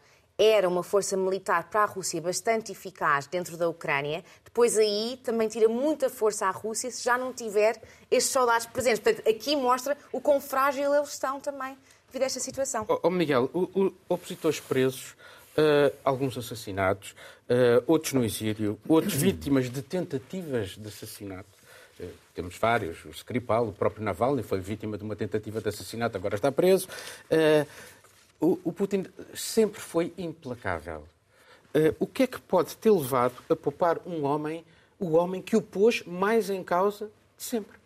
[0.43, 5.49] era uma força militar para a Rússia bastante eficaz dentro da Ucrânia, depois aí também
[5.49, 8.99] tira muita força à Rússia se já não tiver estes soldados presentes.
[8.99, 11.77] Portanto, aqui mostra o quão frágil eles estão também
[12.09, 12.85] devido a esta situação.
[12.89, 15.13] Oh, oh Miguel, o, o, opositores presos,
[15.57, 17.15] uh, alguns assassinados,
[17.49, 21.49] uh, outros no exílio, outros vítimas de tentativas de assassinato.
[22.01, 26.17] Uh, temos vários, o Skripal, o próprio Navalny foi vítima de uma tentativa de assassinato,
[26.17, 26.89] agora está preso
[28.43, 31.05] o, Putin sempre foi implacável.
[31.75, 34.65] Uh, o que é que pode ter levado a poupar um homem,
[34.99, 37.83] o homem que o pôs mais em causa de sempre?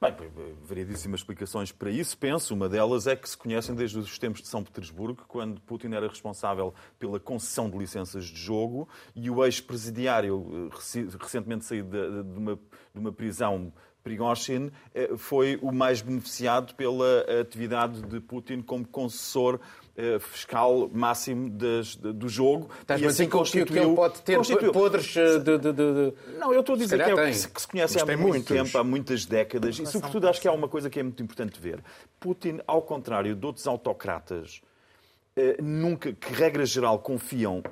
[0.00, 0.14] Bem,
[0.62, 2.16] variedíssimas explicações para isso.
[2.16, 5.88] Penso, uma delas é que se conhecem desde os tempos de São Petersburgo, quando Putin
[5.88, 12.38] era responsável pela concessão de licenças de jogo e o ex-presidiário, eh, recentemente saído de
[12.38, 13.72] uma, de uma prisão
[14.08, 19.60] Prigozhin eh, foi o mais beneficiado pela atividade de Putin como concessor
[19.94, 22.70] eh, fiscal máximo das, do jogo.
[22.80, 23.66] Estás e assim constituiu...
[23.66, 24.72] que ele pode ter constituiu...
[24.72, 27.60] podres eh, de, de, de, Não, eu estou a dizer que, é, que, se, que
[27.60, 28.56] se conhece Mas há muito muitos.
[28.56, 31.60] tempo, há muitas décadas, e sobretudo acho que há uma coisa que é muito importante
[31.60, 31.84] ver.
[32.18, 34.62] Putin, ao contrário de outros autocratas,
[35.62, 37.62] nunca, que regra geral confiam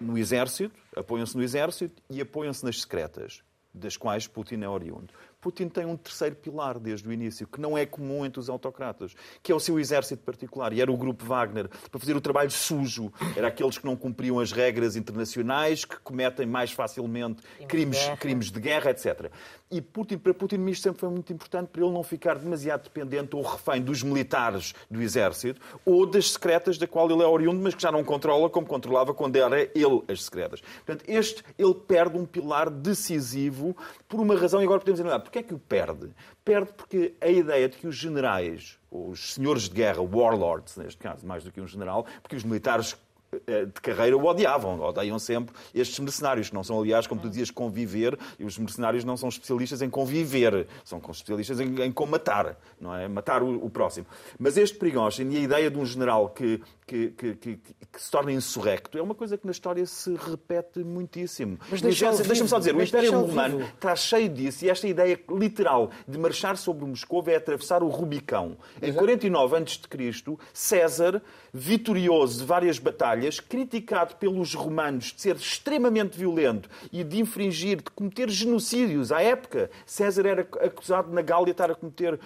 [0.00, 5.12] no exército, apoiam-se no exército e apoiam-se nas secretas, das quais Putin é oriundo.
[5.42, 9.12] Putin tem um terceiro pilar desde o início, que não é comum entre os autocratas,
[9.42, 10.72] que é o seu exército particular.
[10.72, 13.12] E era o grupo Wagner, para fazer o trabalho sujo.
[13.36, 18.60] Era aqueles que não cumpriam as regras internacionais, que cometem mais facilmente crimes, crimes de
[18.60, 19.32] guerra, etc.
[19.72, 23.34] E Putin, para Putin isto sempre foi muito importante para ele não ficar demasiado dependente
[23.34, 27.74] ou refém dos militares do exército ou das secretas da qual ele é oriundo, mas
[27.74, 30.60] que já não controla como controlava quando era ele as secretas.
[30.60, 33.74] Portanto, este, ele perde um pilar decisivo
[34.06, 36.10] por uma razão, e agora podemos dizer, porquê é que o perde?
[36.44, 41.26] Perde porque a ideia de que os generais, os senhores de guerra, warlords, neste caso,
[41.26, 42.94] mais do que um general, porque os militares
[43.32, 47.50] de carreira o odiavam, odeiam sempre estes mercenários, que não são, aliás, como tu dizias,
[47.50, 52.94] conviver, e os mercenários não são especialistas em conviver, são especialistas em, em matar, não
[52.94, 53.08] é?
[53.08, 54.06] Matar o, o, próximo.
[54.38, 56.60] Mas este Prigozhin e a ideia de um general que,
[56.92, 60.80] que, que, que, que se torna insurrecto é uma coisa que na história se repete
[60.80, 61.58] muitíssimo.
[61.70, 65.90] Mas deixa-me deixa só dizer, o Império Romano está cheio disso, e esta ideia literal
[66.06, 68.58] de marchar sobre Moscou é atravessar o Rubicão.
[68.82, 76.68] Em 49 a.C., César, vitorioso de várias batalhas, criticado pelos romanos de ser extremamente violento
[76.92, 79.10] e de infringir, de cometer genocídios.
[79.12, 82.20] À época, César era acusado na Gália de estar a cometer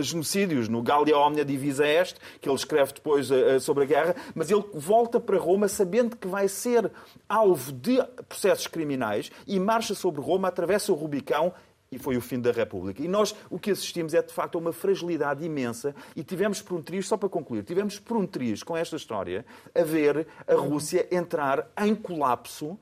[0.00, 4.16] genocídios, no Gália Omnia Divisa Est, que ele escreve depois eh, eh, sobre a guerra,
[4.32, 6.90] mas ele volta para Roma sabendo que vai ser
[7.28, 11.52] alvo de processos criminais e marcha sobre Roma, atravessa o Rubicão
[11.90, 13.02] e foi o fim da República.
[13.02, 16.78] E nós o que assistimos é, de facto, a uma fragilidade imensa e tivemos por
[16.78, 20.54] um triz, só para concluir, tivemos por um triz com esta história a ver a
[20.54, 22.78] Rússia entrar em colapso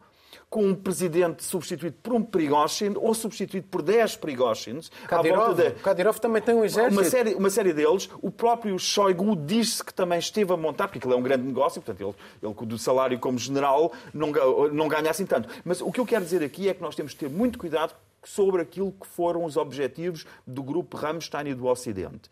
[0.50, 4.90] com um presidente substituído por um Prigozhin ou substituído por 10 Prigozhins.
[5.06, 5.70] Kadyrov, de...
[5.70, 7.00] Kadyrov também tem um exército.
[7.00, 8.10] Uma série, uma série deles.
[8.20, 11.80] O próprio Shoigu diz-se que também esteve a montar, porque aquilo é um grande negócio,
[11.80, 14.32] portanto, ele, ele do salário como general não,
[14.72, 15.48] não ganha assim tanto.
[15.64, 17.94] Mas o que eu quero dizer aqui é que nós temos que ter muito cuidado
[18.24, 22.28] sobre aquilo que foram os objetivos do grupo Rammstein e do Ocidente.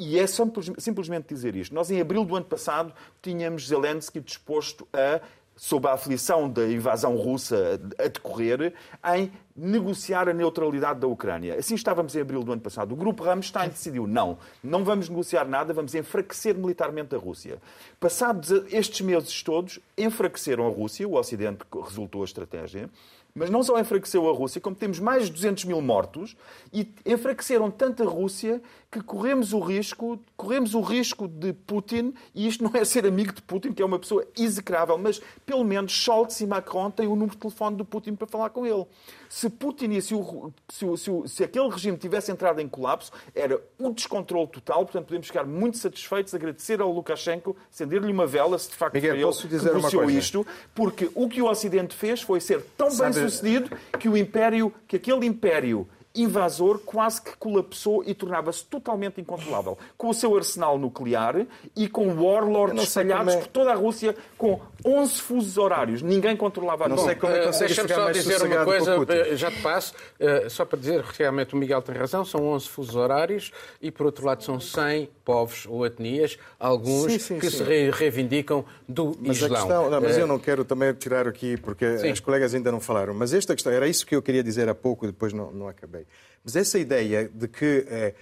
[0.00, 1.74] E é simplesmente dizer isto.
[1.74, 5.20] Nós, em abril do ano passado, tínhamos Zelensky disposto a,
[5.58, 8.72] sob a aflição da invasão russa a decorrer,
[9.16, 11.56] em negociar a neutralidade da Ucrânia.
[11.56, 12.92] Assim estávamos em abril do ano passado.
[12.92, 17.58] O grupo Rammstein decidiu não, não vamos negociar nada, vamos enfraquecer militarmente a Rússia.
[17.98, 22.88] Passados estes meses todos, enfraqueceram a Rússia, o Ocidente resultou a estratégia,
[23.34, 26.36] mas não só enfraqueceu a Rússia, como temos mais de 200 mil mortos
[26.72, 32.48] e enfraqueceram tanto a Rússia que corremos o risco, corremos o risco de Putin, e
[32.48, 35.92] isto não é ser amigo de Putin, que é uma pessoa execrável, mas pelo menos
[35.92, 38.86] Scholz e Macron têm o número de telefone do Putin para falar com ele.
[39.28, 42.68] Se Putin e se, o, se, o, se, o, se aquele regime tivesse entrado em
[42.68, 48.26] colapso, era o descontrole total, portanto podemos ficar muito satisfeitos, agradecer ao Lukashenko, acender-lhe uma
[48.26, 51.94] vela, se de facto Miguel, foi ele que negociou isto, porque o que o Ocidente
[51.94, 55.86] fez foi ser tão bem sucedido que o império, que aquele império
[56.22, 59.78] invasor quase que colapsou e tornava-se totalmente incontrolável.
[59.96, 63.38] Com o seu arsenal nuclear e com warlords espalhados é...
[63.38, 66.02] por toda a Rússia, com 11 fusos horários.
[66.02, 69.50] Ninguém controlava Não sei como é que consegue Deixa-me só dizer uma coisa, eh, já
[69.50, 73.52] te passo, eh, só para dizer, realmente o Miguel tem razão, são 11 fusos horários
[73.80, 77.58] e, por outro lado, são 100 povos ou etnias, alguns sim, sim, que sim.
[77.58, 79.50] se reivindicam do mas Islão.
[79.50, 83.14] Questão, não, mas eu não quero também tirar aqui, porque as colegas ainda não falaram,
[83.14, 86.06] mas esta questão, era isso que eu queria dizer há pouco, depois não, não acabei.
[86.44, 88.14] Mas essa ideia de que é,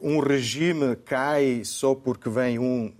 [0.00, 2.92] um regime cai só porque vem um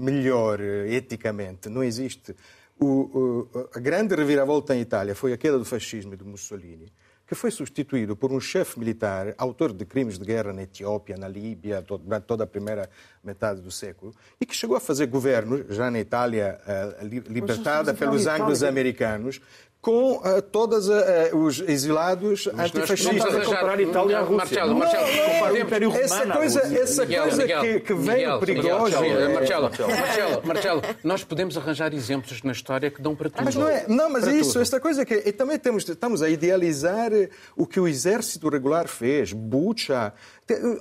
[0.00, 2.34] melhor eticamente, não existe.
[2.78, 6.90] O, o, a grande reviravolta em Itália foi a queda do fascismo e do Mussolini,
[7.26, 11.28] que foi substituído por um chefe militar, autor de crimes de guerra na Etiópia, na
[11.28, 12.88] Líbia, durante toda a primeira
[13.22, 18.26] metade do século, e que chegou a fazer governo, já na Itália uh, libertada pelos
[18.26, 19.40] anglos-americanos,
[19.80, 23.32] com uh, todos uh, os exilados Mas antifascistas.
[23.32, 24.36] Não comparar Itália à Rússia.
[24.36, 27.94] Marcelo, Marcelo, não, não, o Império Romano essa coisa, essa Miguel, coisa Miguel, que, que
[27.94, 29.00] vem Miguel, perigosa.
[29.00, 33.44] Marcelo, Marcelo, Marcelo, nós podemos arranjar exemplos na história que dão para tudo.
[33.44, 34.62] Mas não é, não, mas isso, tudo.
[34.62, 37.10] esta coisa que e também temos, estamos a idealizar
[37.56, 40.12] o que o exército regular fez, Bucha,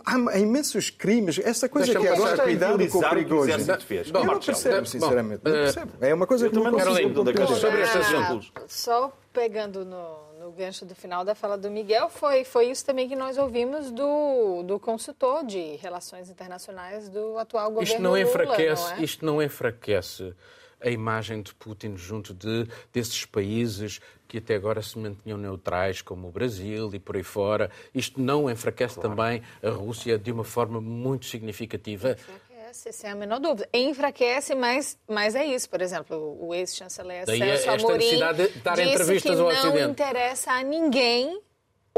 [0.05, 1.39] Há imensos crimes.
[1.39, 3.51] Essa coisa que agora cuidado com o perigoso.
[3.51, 5.41] Eu não percebo, sinceramente.
[5.43, 5.91] Não percebo.
[6.01, 8.51] É uma coisa que não consigo Sobre estes exemplos.
[8.67, 13.07] Só pegando no, no gancho do final da fala do Miguel, foi, foi isso também
[13.07, 18.81] que nós ouvimos do, do consultor de relações internacionais do atual governo isto não enfraquece,
[18.81, 19.03] Lula, não é?
[19.03, 20.33] Isto não enfraquece
[20.81, 26.27] a imagem de Putin junto de, desses países que até agora se mantinham neutrais, como
[26.27, 27.71] o Brasil e por aí fora.
[27.93, 29.09] Isto não enfraquece claro.
[29.09, 32.11] também a Rússia de uma forma muito significativa?
[32.11, 33.67] Enfraquece, sem a menor dúvida.
[33.73, 35.67] Enfraquece, mas, mas é isso.
[35.67, 41.41] Por exemplo, o ex-chanceler Celso Amorim disse que não interessa a ninguém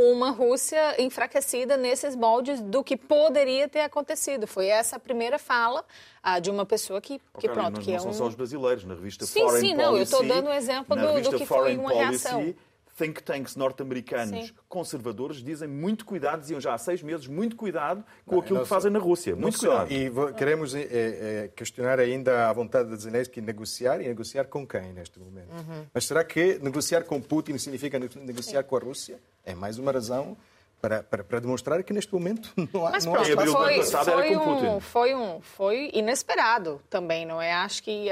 [0.09, 4.47] uma Rússia enfraquecida nesses moldes do que poderia ter acontecido.
[4.47, 5.85] Foi essa a primeira fala
[6.23, 8.13] ah, de uma pessoa que, que okay, pronto, que não é são um...
[8.13, 9.77] só os brasileiros, na revista sim, Foreign sim, Policy...
[9.77, 12.55] Sim, não, eu estou dando um exemplo do, do, que foi uma Policy, reação
[12.97, 18.39] think tanks norte-americanos conservadores dizem muito cuidado, diziam já há seis meses, muito cuidado com
[18.39, 19.35] aquilo que fazem na Rússia.
[19.35, 19.91] Muito cuidado.
[19.91, 24.93] E queremos é, é, questionar ainda a vontade de Zelensky negociar e negociar com quem
[24.93, 25.51] neste momento.
[25.51, 25.85] Uhum.
[25.93, 28.67] Mas será que negociar com Putin significa negociar Sim.
[28.67, 29.19] com a Rússia?
[29.43, 30.37] É mais uma razão
[30.81, 32.91] para, para, para, demonstrar que neste momento não há.
[32.91, 33.45] Mas não pronto, há...
[33.45, 37.53] foi, foi, um, foi, um, foi inesperado também, não é?
[37.53, 38.09] Acho que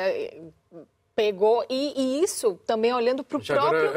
[1.20, 3.92] pegou, e, e isso também olhando para o próprio...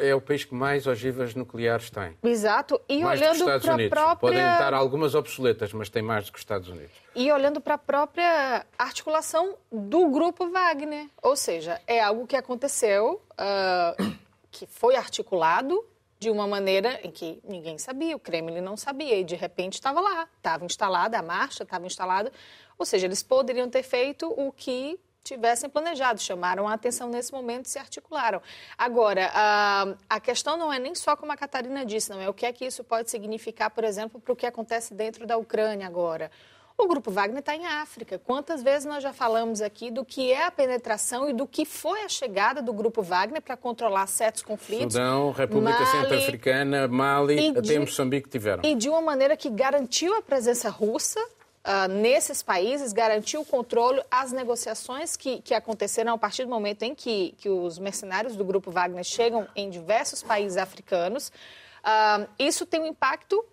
[0.00, 2.16] É, é o país que mais ogivas nucleares tem.
[2.22, 4.16] Exato, e mais olhando para a própria...
[4.16, 6.92] Podem estar algumas obsoletas, mas tem mais do que os Estados Unidos.
[7.16, 11.08] E olhando para a própria articulação do Grupo Wagner.
[11.20, 14.16] Ou seja, é algo que aconteceu, uh,
[14.48, 15.84] que foi articulado
[16.20, 20.00] de uma maneira em que ninguém sabia, o Kremlin não sabia, e de repente estava
[20.00, 22.30] lá, estava instalada a marcha, estava instalada.
[22.78, 24.96] Ou seja, eles poderiam ter feito o que
[25.28, 28.40] tivessem planejado, chamaram a atenção nesse momento e se articularam.
[28.76, 32.34] Agora, a, a questão não é nem só como a Catarina disse, não é o
[32.34, 35.86] que é que isso pode significar, por exemplo, para o que acontece dentro da Ucrânia
[35.86, 36.30] agora.
[36.80, 38.20] O Grupo Wagner está em África.
[38.20, 42.04] Quantas vezes nós já falamos aqui do que é a penetração e do que foi
[42.04, 44.92] a chegada do Grupo Wagner para controlar certos conflitos?
[44.94, 48.62] Sudão, República Centro-Africana, Mali, até Moçambique tiveram.
[48.62, 51.20] E de uma maneira que garantiu a presença russa
[51.68, 56.82] Uh, nesses países, garantiu o controle às negociações que, que aconteceram a partir do momento
[56.82, 61.28] em que, que os mercenários do Grupo Wagner chegam em diversos países africanos.
[61.84, 63.44] Uh, isso tem um impacto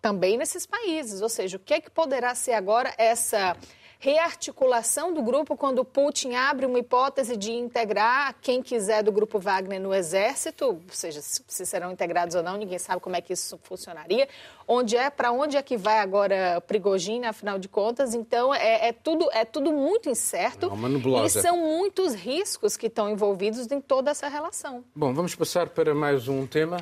[0.00, 3.56] também nesses países, ou seja, o que, é que poderá ser agora essa
[3.98, 9.80] rearticulação do grupo quando Putin abre uma hipótese de integrar quem quiser do grupo Wagner
[9.80, 13.58] no exército, ou seja, se serão integrados ou não, ninguém sabe como é que isso
[13.62, 14.28] funcionaria.
[14.66, 18.14] Onde é, para onde é que vai agora Prigogine, afinal de contas?
[18.14, 23.10] Então é, é tudo é tudo muito incerto é e são muitos riscos que estão
[23.10, 24.84] envolvidos em toda essa relação.
[24.94, 26.78] Bom, vamos passar para mais um tema.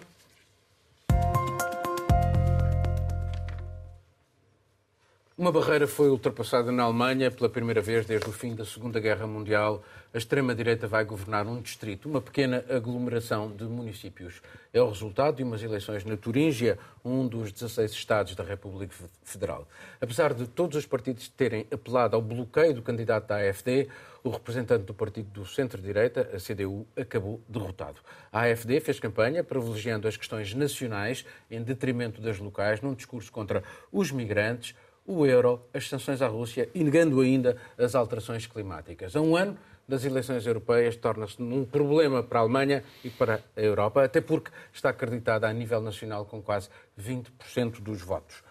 [5.37, 9.27] Uma barreira foi ultrapassada na Alemanha pela primeira vez desde o fim da Segunda Guerra
[9.27, 9.83] Mundial.
[10.13, 14.43] A extrema-direita vai governar um distrito, uma pequena aglomeração de municípios.
[14.75, 19.67] É o resultado de umas eleições na Turíngia, um dos 16 Estados da República Federal.
[19.99, 23.89] Apesar de todos os partidos terem apelado ao bloqueio do candidato da AFD,
[24.23, 28.01] o representante do partido do centro-direita, a CDU, acabou derrotado.
[28.31, 33.65] A AFD fez campanha privilegiando as questões nacionais em detrimento das locais, num discurso contra
[33.91, 39.17] os migrantes, o euro, as sanções à Rússia e negando ainda as alterações climáticas.
[39.17, 43.61] A um ano das eleições europeias torna-se um problema para a Alemanha e para a
[43.61, 48.43] Europa, até porque está acreditada a nível nacional com quase 20% dos votos.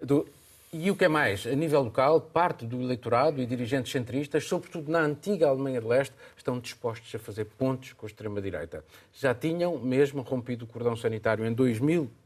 [0.00, 0.26] Do...
[0.74, 4.90] E o que é mais, a nível local, parte do eleitorado e dirigentes centristas, sobretudo
[4.90, 8.82] na antiga Alemanha de Leste, estão dispostos a fazer pontos com a extrema-direita.
[9.12, 11.52] Já tinham mesmo rompido o cordão sanitário em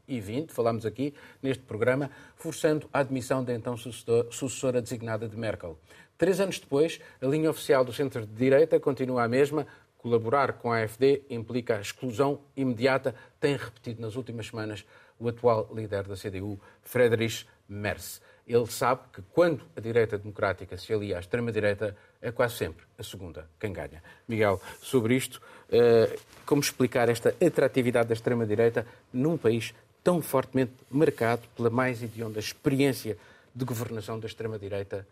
[0.07, 5.77] 2020, falámos aqui neste programa, forçando a admissão da então sucessora designada de Merkel.
[6.17, 9.67] Três anos depois, a linha oficial do centro-direita continua a mesma,
[9.97, 14.85] Colaborar com a AfD implica a exclusão imediata, tem repetido nas últimas semanas
[15.19, 20.93] o atual líder da CDU, Friedrich Merz ele sabe que quando a direita democrática se
[20.93, 24.01] alia à extrema-direita, é quase sempre a segunda quem ganha.
[24.27, 29.73] Miguel, sobre isto, eh, como explicar esta atratividade da extrema-direita num país
[30.07, 33.17] tão fortemente marcado pela mais hedionda experiência
[33.53, 35.05] de governação da extrema-direita,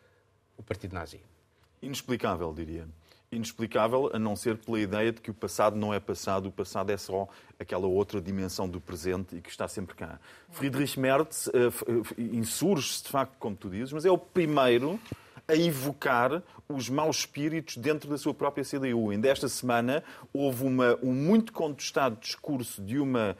[0.57, 1.19] o Partido Nazi?
[1.81, 2.87] Inexplicável, diria
[3.29, 6.91] inexplicável, a não ser pela ideia de que o passado não é passado, o passado
[6.91, 7.27] é só
[7.59, 10.17] aquela outra dimensão do presente e que está sempre cá.
[10.51, 11.51] Friedrich Merz uh,
[12.17, 14.97] insurge-se, de facto, como tu dizes, mas é o primeiro
[15.47, 19.09] a evocar os maus espíritos dentro da sua própria CDU.
[19.09, 20.03] Ainda esta semana
[20.33, 23.35] houve uma, um muito contestado discurso de uma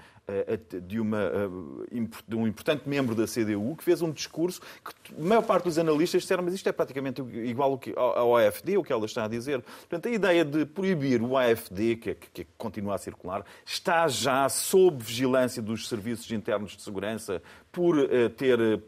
[0.81, 5.23] de, uma, eh, de um importante membro da CDU que fez um discurso que a
[5.23, 9.05] maior parte dos analistas disseram mas isto é praticamente igual ao AFD, o que ela
[9.05, 9.61] está a dizer.
[9.61, 14.07] Portanto, a ideia de proibir o AFD, que, é, que, que continua a circular, está
[14.07, 17.95] já sob vigilância dos serviços internos de segurança por
[18.37, 18.81] ter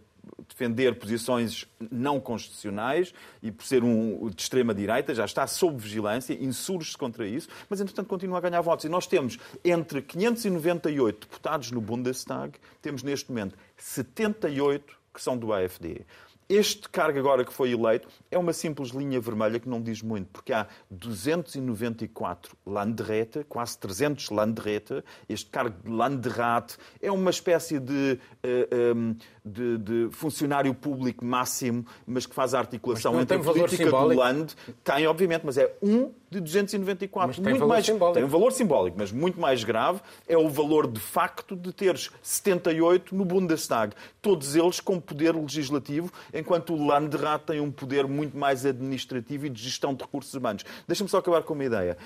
[0.48, 6.34] defender posições não constitucionais e por ser um de extrema direita, já está sob vigilância,
[6.34, 8.86] insurge-se contra isso, mas entretanto continua a ganhar votos.
[8.86, 15.52] E nós temos entre 598 deputados no Bundestag, temos neste momento 78 que são do
[15.52, 16.06] AfD.
[16.50, 20.30] Este cargo agora que foi eleito é uma simples linha vermelha que não diz muito,
[20.32, 25.04] porque há 294 Landräte, quase 300 Landräte.
[25.28, 32.26] Este cargo de Landrat é uma espécie de, uh, de, de, funcionário público máximo, mas
[32.26, 34.56] que faz a articulação entre a política do Land.
[34.86, 37.28] Tem, obviamente, mas é um de 294.
[37.28, 38.14] Mas tem muito mais, simbólico.
[38.14, 42.10] Tem um valor simbólico, mas muito mais grave é o valor de facto de teres
[42.22, 43.94] 78 no Bundestag.
[44.22, 49.50] Todos eles com poder legislativo, enquanto o Landrat tem um poder muito mais administrativo e
[49.50, 50.64] de gestão de recursos humanos.
[50.88, 51.98] Deixa-me só acabar com uma ideia,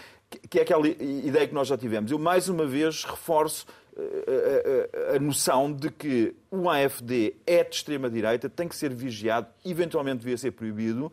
[0.50, 2.12] que é aquela ideia que nós já tivemos.
[2.12, 3.66] Eu, mais uma vez, reforço
[3.98, 8.76] a, eh, a, eh, a, noção de que o AFD é de extrema-direita, tem que
[8.76, 11.12] ser vigiado, eventualmente devia ser proibido,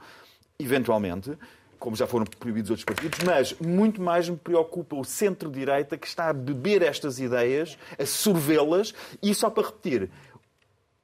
[0.59, 1.37] eventualmente,
[1.79, 6.29] como já foram proibidos outros partidos, mas muito mais me preocupa o centro-direita que está
[6.29, 10.11] a beber estas ideias, a sorvê-las, e só para repetir,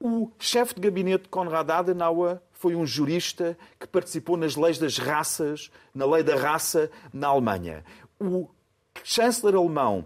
[0.01, 5.71] o chefe de gabinete Konrad Adenauer foi um jurista que participou nas leis das raças,
[5.95, 7.85] na lei da raça na Alemanha.
[8.21, 8.49] O
[9.03, 10.05] chanceler alemão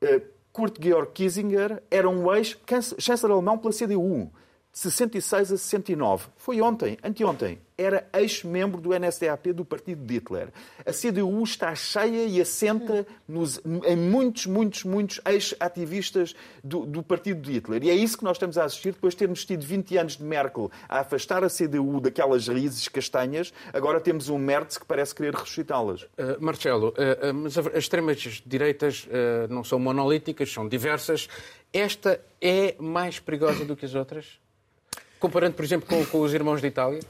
[0.00, 4.30] eh, Kurt Georg Kiesinger era um ex-chanceler alemão pela CDU,
[4.76, 6.26] 66 a 69.
[6.36, 10.48] Foi ontem, anteontem era ex-membro do NSDAP do partido de Hitler.
[10.84, 17.40] A CDU está cheia e assenta nos, em muitos, muitos, muitos ex-ativistas do, do, partido
[17.40, 17.84] de Hitler.
[17.84, 20.24] E é isso que nós estamos a assistir depois de termos tido 20 anos de
[20.24, 23.52] Merkel a afastar a CDU daquelas raízes castanhas.
[23.72, 26.02] Agora temos um Merz que parece querer ressuscitá-las.
[26.02, 29.06] Uh, Marcelo, uh, uh, as extremas direitas
[29.50, 31.28] não são monolíticas, são diversas.
[31.72, 34.38] Esta é mais perigosa do que as outras?
[35.18, 37.00] Comparando, por exemplo, com, com os irmãos de Itália?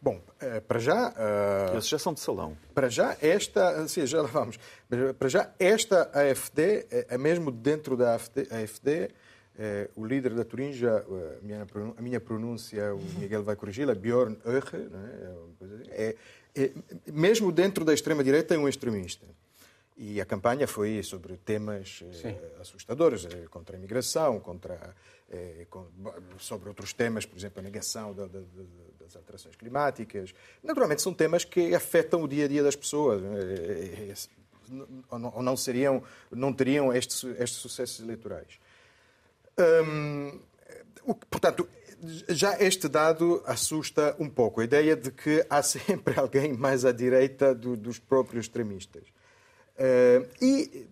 [0.00, 1.10] Bom, eh, para já.
[1.10, 2.56] Uh, Esses já são de salão.
[2.74, 3.86] Para já, esta.
[3.88, 4.58] Sim, já lá vamos.
[5.18, 9.10] Para já, esta AFD, é mesmo dentro da AFD, AFD
[9.56, 11.66] é, o líder da Turinja, a minha,
[11.96, 15.34] a minha pronúncia, o Miguel vai corrigi-la, Bjorn Oeche, né,
[15.90, 16.16] é,
[16.56, 16.72] é,
[17.12, 19.26] mesmo dentro da extrema-direita, é um extremista.
[19.96, 24.92] E a campanha foi sobre temas eh, assustadores, contra a imigração, contra,
[26.38, 30.34] sobre outros temas, por exemplo, a negação da, da, da das alterações climáticas.
[30.62, 33.22] Naturalmente, são temas que afetam o dia a dia das pessoas.
[33.22, 34.14] É, é, é,
[35.10, 38.58] ou não, seriam, não teriam estes, sucessos eleitorais.
[39.58, 40.40] Hum,
[41.30, 41.68] portanto,
[42.28, 46.92] já este dado assusta um pouco a ideia de que há sempre alguém mais à
[46.92, 49.04] direita do, dos próprios extremistas.
[49.76, 50.86] Uh, e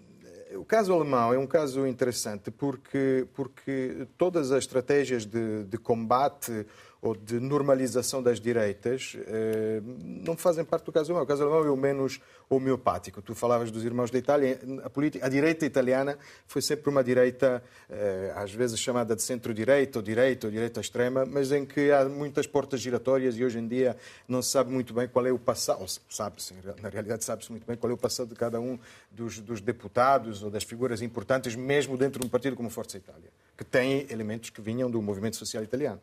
[0.57, 6.67] o caso alemão é um caso interessante porque, porque todas as estratégias de, de combate
[7.03, 9.83] ou de normalização das direitas eh,
[10.25, 11.25] não fazem parte do caso alemão.
[11.25, 13.21] O caso alemão é o menos homeopático.
[13.21, 14.61] Tu falavas dos irmãos da Itália.
[14.85, 19.99] A, política, a direita italiana foi sempre uma direita, eh, às vezes chamada de centro-direita,
[19.99, 23.67] ou direita, ou direita extrema, mas em que há muitas portas giratórias e hoje em
[23.67, 23.97] dia
[24.29, 27.77] não se sabe muito bem qual é o passado, sabe-se, na realidade sabe-se muito bem
[27.77, 28.79] qual é o passado de cada um
[29.11, 33.31] dos, dos deputados ou das figuras importantes, mesmo dentro de um partido como Forza Itália,
[33.59, 36.01] que tem elementos que vinham do movimento social italiano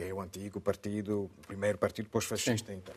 [0.00, 2.94] que é o antigo partido, o primeiro partido pós-fascista, então.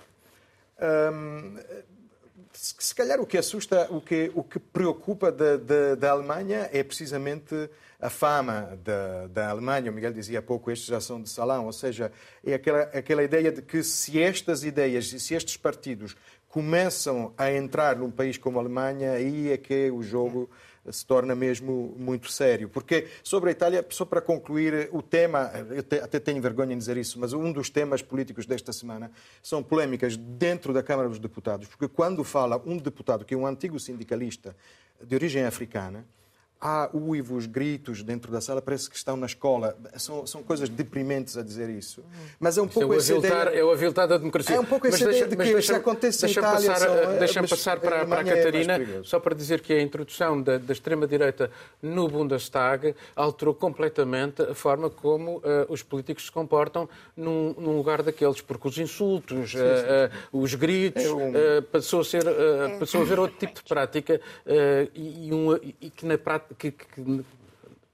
[2.53, 6.81] Se calhar o que assusta, o que, o que preocupa da, da, da Alemanha é
[6.81, 9.91] precisamente a fama da, da Alemanha.
[9.91, 12.11] O Miguel dizia há pouco, estes já são de salão, ou seja,
[12.45, 16.15] é aquela, aquela ideia de que se estas ideias e se estes partidos
[16.47, 20.49] começam a entrar num país como a Alemanha, aí é que o jogo
[20.91, 22.69] se torna mesmo muito sério.
[22.69, 26.97] Porque sobre a Itália, só para concluir, o tema, eu até tenho vergonha em dizer
[26.97, 29.11] isso, mas um dos temas políticos desta semana
[29.41, 33.47] são polémicas dentro da Câmara dos Deputados, porque quando fala um deputado que é um
[33.47, 34.55] antigo sindicalista
[35.01, 36.05] de origem africana,
[36.63, 39.77] há uivos, gritos dentro da sala, parece que estão na escola.
[39.97, 42.01] São, são coisas deprimentes a dizer isso.
[42.39, 43.33] Mas é um pouco é essa ideia...
[43.33, 44.55] É o aviltar da democracia.
[44.55, 46.71] É um pouco essa ideia de que deixa, acontece deixa em Itália.
[46.71, 49.81] Passar, são, deixa passar para, para a é Catarina, é só para dizer que a
[49.81, 51.51] introdução da, da extrema-direita
[51.81, 56.87] no Bundestag alterou completamente a forma como uh, os políticos se comportam
[57.17, 59.63] num, num, lugar daqueles, porque os insultos, sim, sim.
[59.63, 61.33] Uh, uh, os gritos, é um...
[61.69, 62.23] passou, a ser,
[62.79, 64.21] passou a haver outro tipo de prática
[64.95, 67.25] e, um, e que na prática que, que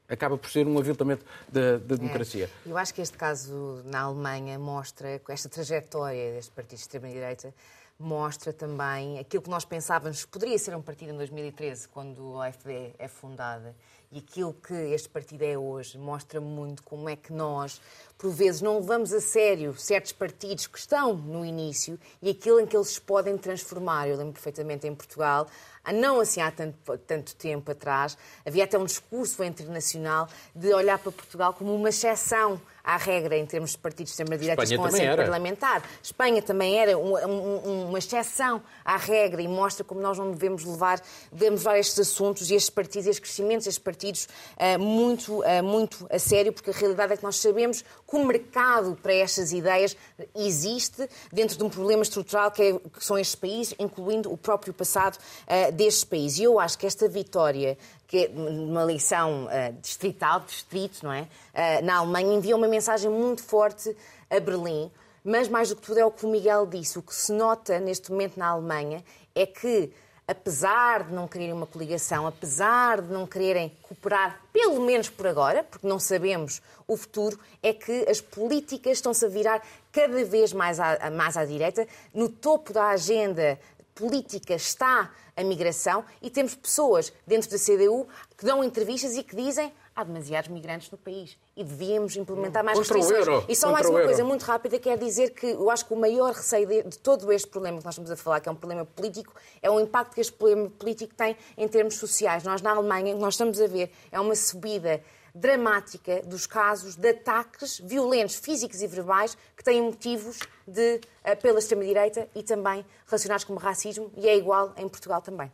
[0.08, 2.50] acaba por ser um aviltamento da, da democracia.
[2.66, 2.70] É.
[2.70, 7.54] Eu acho que este caso na Alemanha mostra, esta trajetória deste partido de extrema-direita,
[8.00, 12.48] mostra também aquilo que nós pensávamos que poderia ser um partido em 2013, quando a
[12.48, 13.76] AfD é fundada,
[14.12, 17.80] e aquilo que este partido é hoje mostra muito como é que nós,
[18.18, 22.66] por vezes, não levamos a sério certos partidos que estão no início e aquilo em
[22.66, 24.08] que eles podem transformar.
[24.08, 25.48] Eu lembro perfeitamente em Portugal,
[25.94, 31.12] não assim há tanto, tanto tempo atrás, havia até um discurso internacional de olhar para
[31.12, 35.84] Portugal como uma exceção à regra em termos de partidos de extrema-direita com assento parlamentar.
[36.02, 40.66] Espanha também era um, um, uma exceção à regra e mostra como nós não devemos
[40.66, 41.00] levar,
[41.32, 44.28] devemos levar estes assuntos e estes partidos, estes crescimentos, estes partidos
[44.58, 48.26] uh, muito, uh, muito a sério, porque a realidade é que nós sabemos que o
[48.26, 49.96] mercado para estas ideias
[50.36, 54.74] existe dentro de um problema estrutural que, é, que são estes países, incluindo o próprio
[54.74, 56.40] passado uh, destes países.
[56.40, 57.78] E eu acho que esta vitória
[58.10, 61.22] que é uma lição uh, distrital, distrito, não é?
[61.22, 63.96] Uh, na Alemanha, envia uma mensagem muito forte
[64.28, 64.92] a Berlim.
[65.24, 66.98] Mas, mais do que tudo, é o que o Miguel disse.
[66.98, 69.04] O que se nota neste momento na Alemanha
[69.36, 69.94] é que,
[70.28, 75.64] apesar de não quererem uma coligação, apesar de não quererem cooperar, pelo menos por agora,
[75.64, 80.80] porque não sabemos o futuro, é que as políticas estão-se a virar cada vez mais
[80.80, 81.88] à, mais à direita.
[82.12, 83.60] No topo da agenda
[84.00, 89.36] política está a migração e temos pessoas dentro da CDU que dão entrevistas e que
[89.36, 93.44] dizem há demasiados migrantes no país e devíamos implementar mais Contra restrições.
[93.50, 96.34] E só mais uma coisa muito rápida, quer dizer que eu acho que o maior
[96.34, 98.86] receio de, de, todo este problema que nós estamos a falar, que é um problema
[98.86, 102.44] político, é o impacto que este problema político tem em termos sociais.
[102.44, 105.02] Nós, na Alemanha, nós estamos a ver é uma subida
[105.34, 111.60] dramática dos casos de ataques violentos, físicos e verbais, que têm motivos de, eh, pela
[111.60, 115.52] extrema-direita e também relacionados com o racismo, e é igual em Portugal também.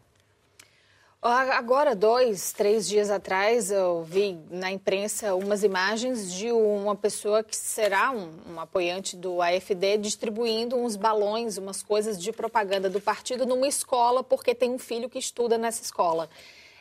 [1.27, 7.57] Agora, dois, três dias atrás, eu vi na imprensa umas imagens de uma pessoa que
[7.57, 13.43] será um, um, apoiante do AFD distribuindo uns balões, umas coisas de propaganda do partido
[13.43, 16.29] numa escola, porque tem um filho que estuda nessa escola.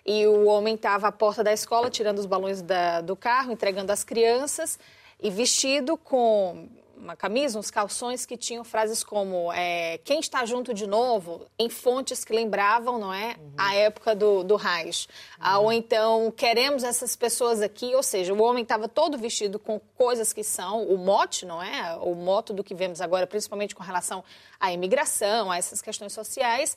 [0.04, 3.90] E o homem estava à porta da escola, tirando os balões da, do carro, entregando
[3.90, 4.78] às crianças,
[5.20, 10.72] e vestido com uma camisa, uns calções que tinham frases como é, quem está junto
[10.72, 13.52] de novo, em fontes que lembravam, não é, uhum.
[13.58, 15.06] a época do, do Reich.
[15.38, 15.64] Ah, uhum.
[15.66, 20.32] ou então, queremos essas pessoas aqui, ou seja, o homem estava todo vestido com coisas
[20.32, 24.24] que são o mote, não é, o moto do que vemos agora, principalmente com relação
[24.58, 26.76] à imigração, a essas questões sociais,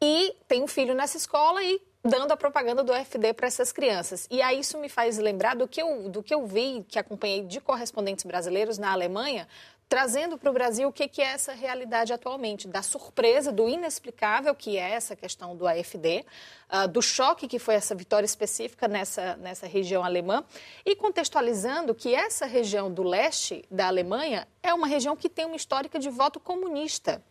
[0.00, 4.26] e tem um filho nessa escola e dando a propaganda do FD para essas crianças.
[4.30, 7.42] E aí isso me faz lembrar do que eu, do que eu vi, que acompanhei
[7.42, 9.48] de correspondentes brasileiros na Alemanha,
[9.88, 14.54] trazendo para o Brasil o que, que é essa realidade atualmente, da surpresa, do inexplicável
[14.54, 16.24] que é essa questão do AFD, uh,
[16.68, 20.44] ah, do choque que foi essa vitória específica nessa, nessa região alemã,
[20.84, 25.56] e contextualizando que essa região do leste da Alemanha é uma região que tem uma
[25.56, 27.22] histórica de voto comunista.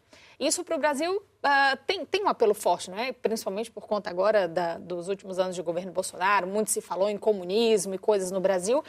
[0.43, 3.13] Isso para o Brasil uh, tem, tem um apelo forte, não é?
[3.13, 6.45] principalmente por conta agora da, dos últimos anos de governo Bolsonaro.
[6.45, 8.83] Muito se falou em comunismo e coisas no Brasil.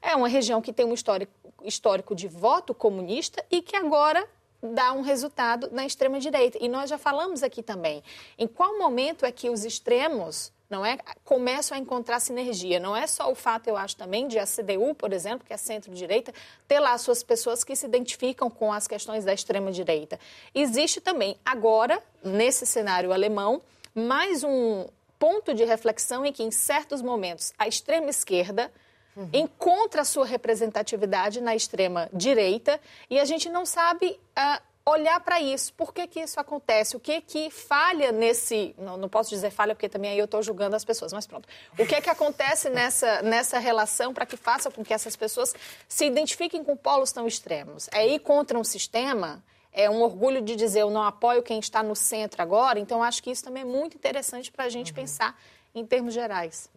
[0.00, 1.32] É uma região que tem um histórico,
[1.64, 4.24] histórico de voto comunista e que agora
[4.62, 6.58] dá um resultado na extrema-direita.
[6.60, 8.02] E nós já falamos aqui também.
[8.38, 10.98] Em qual momento é que os extremos não é?
[11.24, 12.78] Começam a encontrar sinergia.
[12.78, 15.56] Não é só o fato, eu acho, também de a CDU, por exemplo, que é
[15.56, 16.32] centro-direita,
[16.68, 20.18] ter lá suas pessoas que se identificam com as questões da extrema-direita.
[20.54, 23.60] Existe também, agora, nesse cenário alemão,
[23.92, 24.86] mais um
[25.18, 28.70] ponto de reflexão em que, em certos momentos, a extrema-esquerda
[29.16, 29.28] uhum.
[29.32, 34.18] encontra a sua representatividade na extrema-direita e a gente não sabe.
[34.36, 35.72] Uh, olhar para isso.
[35.74, 36.96] Por que, que isso acontece?
[36.96, 38.74] O que que falha nesse...
[38.78, 41.48] Não, não posso dizer falha, porque também aí eu estou julgando as pessoas, mas pronto.
[41.78, 45.54] O que é que acontece nessa, nessa relação para que faça com que essas pessoas
[45.88, 47.88] se identifiquem com polos tão extremos?
[47.92, 49.42] É ir contra um sistema...
[49.72, 53.22] É um orgulho de dizer eu não apoio quem está no centro agora, então acho
[53.22, 54.96] que isso também é muito interessante para a gente uhum.
[54.96, 55.40] pensar
[55.72, 56.68] em termos gerais.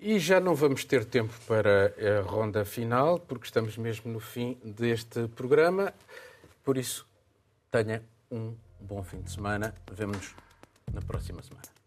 [0.00, 4.58] E já não vamos ter tempo para a ronda final, porque estamos mesmo no fim
[4.64, 5.92] deste programa.
[6.64, 7.06] Por isso,
[7.70, 9.72] Tenha um bom fim de semana.
[9.92, 10.34] Vemo-nos
[10.92, 11.79] na próxima semana.